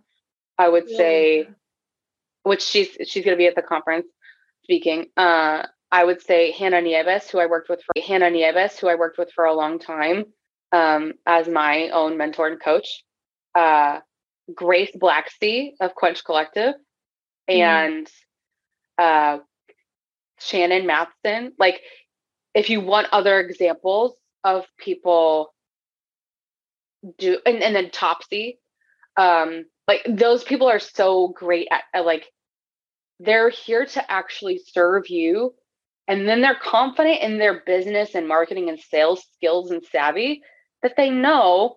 I 0.59 0.69
would 0.69 0.85
yeah. 0.89 0.97
say 0.97 1.49
which 2.45 2.63
she's 2.63 2.89
she's 3.07 3.25
going 3.25 3.37
to 3.37 3.43
be 3.43 3.47
at 3.47 3.57
the 3.57 3.63
conference 3.63 4.07
speaking. 4.63 5.07
Uh, 5.17 5.67
I 5.91 6.05
would 6.05 6.23
say 6.23 6.53
Hannah 6.53 6.81
Nieves, 6.81 7.29
who 7.31 7.39
I 7.39 7.47
worked 7.47 7.69
with 7.69 7.81
for 7.83 8.01
Hannah 8.01 8.31
Nieves, 8.31 8.79
who 8.79 8.89
I 8.89 8.95
worked 8.95 9.19
with 9.19 9.31
for 9.33 9.45
a 9.45 9.55
long 9.55 9.79
time 9.79 10.25
um, 10.73 11.13
as 11.27 11.49
my 11.49 11.89
own 11.91 12.17
mentor 12.17 12.49
and 12.49 12.61
coach. 12.61 13.05
Uh, 13.55 14.01
Grace 14.53 14.91
Blacksea 14.97 15.73
of 15.81 15.95
Quench 15.95 16.25
Collective, 16.25 16.75
mm-hmm. 17.49 17.63
and 17.63 18.11
uh, 18.99 19.39
Shannon 20.39 20.87
Matheson. 20.87 21.53
Like, 21.59 21.81
if 22.55 22.69
you 22.71 22.81
want 22.81 23.09
other 23.13 23.41
examples 23.41 24.15
of 24.43 24.67
people 24.79 25.55
do, 27.19 27.39
and, 27.47 27.63
and 27.63 27.75
then 27.75 27.91
Topsy, 27.91 28.59
um, 29.17 29.65
like 29.87 30.05
those 30.09 30.45
people 30.45 30.69
are 30.69 30.79
so 30.79 31.29
great 31.29 31.69
at, 31.71 31.83
at 31.93 32.07
like 32.07 32.27
they're 33.21 33.51
here 33.51 33.87
to 33.87 34.11
actually 34.11 34.61
serve 34.73 35.09
you 35.09 35.55
and 36.07 36.29
then 36.29 36.41
they're 36.41 36.55
confident 36.55 37.23
in 37.23 37.39
their 37.39 37.63
business 37.65 38.15
and 38.15 38.29
marketing 38.29 38.69
and 38.69 38.79
sales 38.79 39.25
skills 39.35 39.71
and 39.71 39.83
savvy 39.85 40.43
that 40.83 40.95
they 40.97 41.11
know 41.11 41.77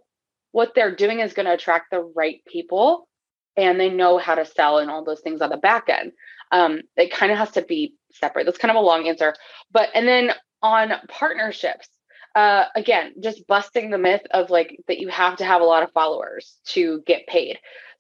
what 0.52 0.74
they're 0.76 0.96
doing 0.96 1.20
is 1.20 1.34
going 1.34 1.46
to 1.46 1.54
attract 1.54 1.92
the 1.92 2.02
right 2.16 2.42
people 2.46 3.08
and 3.56 3.80
they 3.80 3.90
know 3.90 4.18
how 4.18 4.36
to 4.36 4.46
sell 4.46 4.80
and 4.80 4.92
all 4.92 5.04
those 5.04 5.22
things 5.22 5.42
on 5.42 5.50
the 5.50 5.58
back 5.58 5.90
end. 5.90 6.12
Um, 6.52 6.82
it 6.96 7.12
kind 7.12 7.32
of 7.32 7.38
has 7.38 7.52
to 7.52 7.62
be 7.62 7.96
separate. 8.12 8.46
That's 8.46 8.58
kind 8.58 8.72
of 8.72 8.78
a 8.78 8.86
long 8.86 9.08
answer. 9.08 9.34
But 9.72 9.90
and 9.94 10.08
then 10.08 10.32
on 10.62 10.92
partnerships 11.08 11.88
uh, 12.36 12.66
again 12.76 13.14
just 13.22 13.48
busting 13.48 13.90
the 13.90 13.98
myth 13.98 14.22
of 14.32 14.50
like 14.50 14.80
that 14.88 15.00
you 15.00 15.08
have 15.08 15.38
to 15.38 15.46
have 15.46 15.62
a 15.62 15.66
lot 15.66 15.84
of 15.84 15.92
followers 15.92 16.58
to 16.66 17.02
get 17.06 17.28
paid 17.28 17.58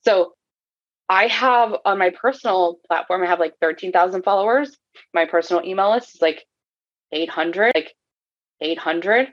so 0.07 0.33
I 1.09 1.27
have 1.27 1.75
on 1.85 1.97
my 1.97 2.11
personal 2.11 2.79
platform, 2.87 3.23
I 3.23 3.27
have 3.27 3.39
like 3.39 3.55
13,000 3.61 4.23
followers. 4.23 4.77
My 5.13 5.25
personal 5.25 5.63
email 5.63 5.91
list 5.91 6.15
is 6.15 6.21
like 6.21 6.45
800, 7.11 7.71
like 7.75 7.93
800. 8.61 9.27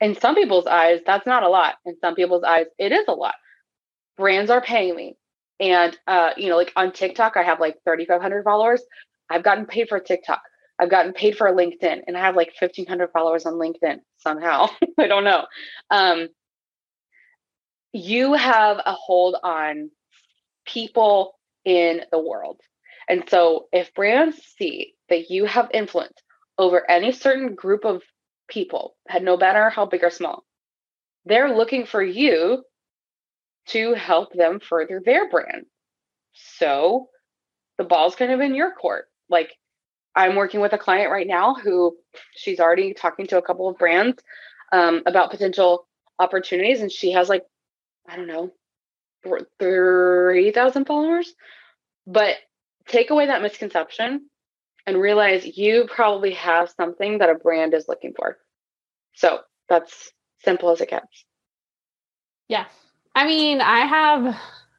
In 0.00 0.14
some 0.16 0.34
people's 0.34 0.66
eyes, 0.66 1.00
that's 1.06 1.26
not 1.26 1.42
a 1.42 1.48
lot. 1.48 1.76
In 1.84 1.96
some 2.00 2.14
people's 2.14 2.44
eyes, 2.44 2.66
it 2.78 2.92
is 2.92 3.04
a 3.08 3.12
lot. 3.12 3.34
Brands 4.16 4.50
are 4.50 4.60
paying 4.60 4.94
me. 4.94 5.16
And, 5.60 5.96
uh, 6.06 6.30
you 6.36 6.48
know, 6.48 6.56
like 6.56 6.72
on 6.76 6.92
TikTok, 6.92 7.36
I 7.36 7.42
have 7.42 7.60
like 7.60 7.76
3,500 7.84 8.44
followers. 8.44 8.82
I've 9.30 9.44
gotten 9.44 9.66
paid 9.66 9.88
for 9.88 10.00
TikTok. 10.00 10.42
I've 10.78 10.90
gotten 10.90 11.12
paid 11.12 11.36
for 11.36 11.46
LinkedIn 11.52 12.02
and 12.06 12.16
I 12.16 12.20
have 12.20 12.36
like 12.36 12.52
1,500 12.58 13.10
followers 13.12 13.46
on 13.46 13.54
LinkedIn 13.54 14.00
somehow. 14.18 14.68
I 14.98 15.06
don't 15.06 15.24
know. 15.24 15.46
Um, 15.90 16.28
you 17.94 18.34
have 18.34 18.78
a 18.84 18.92
hold 18.92 19.36
on 19.42 19.90
people 20.66 21.38
in 21.64 22.02
the 22.10 22.18
world. 22.18 22.60
And 23.08 23.22
so 23.28 23.68
if 23.72 23.94
brands 23.94 24.36
see 24.58 24.94
that 25.08 25.30
you 25.30 25.44
have 25.44 25.70
influence 25.72 26.18
over 26.58 26.90
any 26.90 27.12
certain 27.12 27.54
group 27.54 27.84
of 27.84 28.02
people, 28.48 28.96
had 29.08 29.22
no 29.22 29.36
matter 29.36 29.70
how 29.70 29.86
big 29.86 30.02
or 30.02 30.10
small, 30.10 30.44
they're 31.24 31.56
looking 31.56 31.86
for 31.86 32.02
you 32.02 32.64
to 33.66 33.94
help 33.94 34.32
them 34.32 34.58
further 34.58 35.00
their 35.02 35.30
brand. 35.30 35.64
So 36.32 37.08
the 37.78 37.84
ball's 37.84 38.16
kind 38.16 38.32
of 38.32 38.40
in 38.40 38.56
your 38.56 38.72
court. 38.72 39.06
Like 39.28 39.52
I'm 40.16 40.34
working 40.34 40.60
with 40.60 40.72
a 40.72 40.78
client 40.78 41.12
right 41.12 41.26
now 41.26 41.54
who 41.54 41.96
she's 42.34 42.58
already 42.58 42.92
talking 42.92 43.28
to 43.28 43.38
a 43.38 43.42
couple 43.42 43.68
of 43.68 43.78
brands 43.78 44.20
um, 44.72 45.02
about 45.06 45.30
potential 45.30 45.86
opportunities, 46.18 46.80
and 46.80 46.90
she 46.90 47.12
has 47.12 47.28
like, 47.28 47.42
I 48.08 48.16
don't 48.16 48.26
know, 48.26 48.52
30,000 49.58 50.84
followers. 50.84 51.32
But 52.06 52.36
take 52.86 53.10
away 53.10 53.26
that 53.26 53.42
misconception 53.42 54.28
and 54.86 55.00
realize 55.00 55.56
you 55.56 55.86
probably 55.88 56.32
have 56.32 56.70
something 56.70 57.18
that 57.18 57.30
a 57.30 57.34
brand 57.34 57.74
is 57.74 57.88
looking 57.88 58.12
for. 58.14 58.36
So 59.14 59.40
that's 59.68 60.12
simple 60.44 60.70
as 60.70 60.80
it 60.80 60.90
gets. 60.90 61.24
Yeah. 62.48 62.66
I 63.14 63.26
mean, 63.26 63.60
I 63.60 63.80
have 63.86 64.36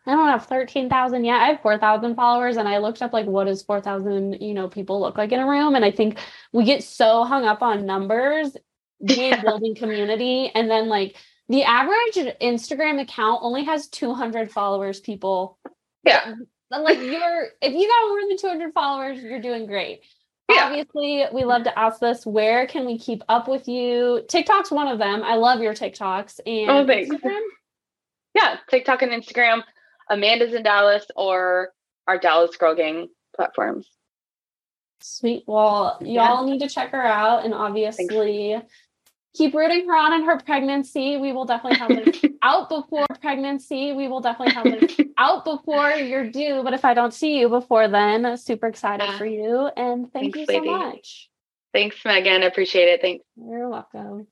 I 0.08 0.12
don't 0.12 0.30
have 0.30 0.46
13,000 0.46 1.26
yet. 1.26 1.42
I 1.42 1.48
have 1.48 1.62
4,000 1.62 2.16
followers 2.16 2.58
and 2.58 2.68
I 2.68 2.78
looked 2.78 3.02
up 3.02 3.12
like 3.12 3.26
what 3.26 3.46
does 3.46 3.64
4,000, 3.64 4.40
you 4.40 4.54
know, 4.54 4.68
people 4.68 5.02
look 5.02 5.18
like 5.18 5.32
in 5.32 5.40
a 5.40 5.48
room 5.48 5.74
and 5.74 5.84
I 5.84 5.90
think 5.90 6.20
we 6.54 6.64
get 6.64 6.84
so 6.84 7.24
hung 7.24 7.46
up 7.46 7.64
on 7.64 7.88
numbers 7.88 8.56
being 9.04 9.34
building 9.44 9.74
community 9.74 10.52
and 10.54 10.70
then 10.70 10.90
like 10.90 11.16
the 11.50 11.64
average 11.64 12.36
Instagram 12.42 13.02
account 13.02 13.42
only 13.44 13.64
has 13.64 13.88
200 13.88 14.52
followers 14.52 15.00
people. 15.00 15.58
Yeah. 16.04 16.36
Like 16.72 17.00
you're 17.00 17.48
if 17.62 17.74
you 17.74 17.88
got 17.88 18.10
more 18.10 18.28
than 18.28 18.38
200 18.38 18.74
followers, 18.74 19.22
you're 19.22 19.42
doing 19.42 19.66
great. 19.68 20.02
Yeah. 20.50 20.66
Obviously, 20.66 21.26
we 21.34 21.44
love 21.44 21.64
to 21.64 21.80
ask 21.80 22.00
this. 22.00 22.26
Where 22.26 22.68
can 22.68 22.86
we 22.86 23.00
keep 23.00 23.24
up 23.30 23.48
with 23.48 23.68
you? 23.68 24.24
TikTok's 24.28 24.72
one 24.72 24.88
of 24.88 25.00
them. 25.00 25.24
I 25.24 25.36
love 25.36 25.62
your 25.62 25.74
TikToks. 25.74 26.40
And 26.46 26.70
oh, 26.70 26.86
thanks. 26.86 27.10
Instagram? 27.10 27.42
Yeah, 28.36 28.58
TikTok 28.70 29.02
and 29.02 29.12
Instagram. 29.12 29.64
Amanda's 30.10 30.54
in 30.54 30.62
Dallas 30.64 31.06
or 31.16 31.70
our 32.08 32.20
Dallas 32.20 32.56
Girl 32.58 32.76
Gang 32.76 33.08
platforms. 33.36 33.90
Sweet. 35.02 35.44
Well, 35.48 35.98
y'all 36.02 36.46
yeah. 36.46 36.52
need 36.52 36.60
to 36.60 36.70
check 36.70 36.92
her 36.92 37.04
out 37.04 37.46
and 37.46 37.54
obviously 37.54 38.54
Thanks. 38.54 38.74
Keep 39.36 39.54
rooting 39.54 39.86
her 39.88 39.96
on 39.96 40.14
in 40.14 40.26
her 40.26 40.40
pregnancy. 40.40 41.18
We 41.18 41.32
will 41.34 41.46
definitely 41.46 41.80
have 41.80 42.06
this 42.06 42.22
out 42.42 42.70
before 42.70 43.06
pregnancy. 43.22 43.94
We 43.94 44.08
will 44.08 44.22
definitely 44.22 44.54
have 44.54 44.80
this 44.80 44.98
out 45.18 45.46
before 45.46 45.92
you're 45.92 46.30
due. 46.30 46.62
But 46.64 46.74
if 46.74 46.86
I 46.86 46.94
don't 46.94 47.14
see 47.14 47.40
you 47.40 47.50
before 47.50 47.88
then, 47.88 48.38
super 48.38 48.68
excited 48.68 49.10
for 49.18 49.26
you. 49.26 49.70
And 49.76 50.12
thank 50.12 50.34
Thanks, 50.36 50.40
you 50.40 50.46
so 50.46 50.54
lady. 50.54 50.70
much. 50.70 51.30
Thanks, 51.74 51.98
Megan. 52.06 52.44
I 52.44 52.46
appreciate 52.46 52.86
it. 52.86 53.02
Thanks. 53.02 53.26
You're 53.36 53.70
welcome. 53.70 54.28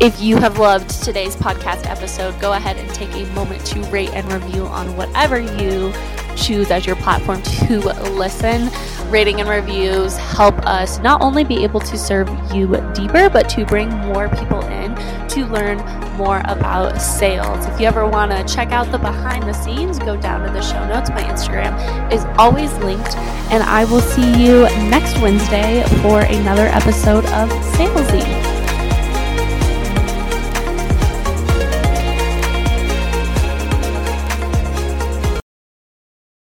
If 0.00 0.20
you 0.20 0.36
have 0.36 0.58
loved 0.58 0.90
today's 1.02 1.34
podcast 1.34 1.84
episode, 1.90 2.38
go 2.40 2.52
ahead 2.52 2.76
and 2.76 2.88
take 2.94 3.12
a 3.14 3.24
moment 3.32 3.64
to 3.66 3.80
rate 3.90 4.10
and 4.10 4.30
review 4.32 4.64
on 4.66 4.96
whatever 4.96 5.40
you 5.40 5.92
choose 6.38 6.70
as 6.70 6.86
your 6.86 6.96
platform 6.96 7.42
to 7.42 7.78
listen. 8.12 8.70
Rating 9.10 9.40
and 9.40 9.48
reviews 9.48 10.16
help 10.16 10.54
us 10.66 10.98
not 11.00 11.20
only 11.22 11.44
be 11.44 11.64
able 11.64 11.80
to 11.80 11.96
serve 11.96 12.28
you 12.54 12.66
deeper, 12.94 13.28
but 13.30 13.48
to 13.50 13.64
bring 13.64 13.88
more 13.88 14.28
people 14.28 14.60
in 14.66 14.94
to 15.28 15.46
learn 15.46 15.78
more 16.16 16.42
about 16.46 17.00
sales. 17.00 17.64
If 17.66 17.80
you 17.80 17.86
ever 17.86 18.06
want 18.06 18.32
to 18.32 18.54
check 18.54 18.72
out 18.72 18.90
the 18.90 18.98
behind 18.98 19.44
the 19.44 19.52
scenes, 19.52 19.98
go 19.98 20.16
down 20.16 20.46
to 20.46 20.52
the 20.52 20.62
show 20.62 20.86
notes. 20.88 21.10
My 21.10 21.22
Instagram 21.22 22.12
is 22.12 22.24
always 22.38 22.72
linked, 22.78 23.16
and 23.50 23.62
I 23.62 23.84
will 23.84 24.00
see 24.00 24.44
you 24.44 24.62
next 24.90 25.18
Wednesday 25.20 25.84
for 26.02 26.20
another 26.20 26.66
episode 26.66 27.24
of 27.26 27.48
Salesy. 27.74 28.47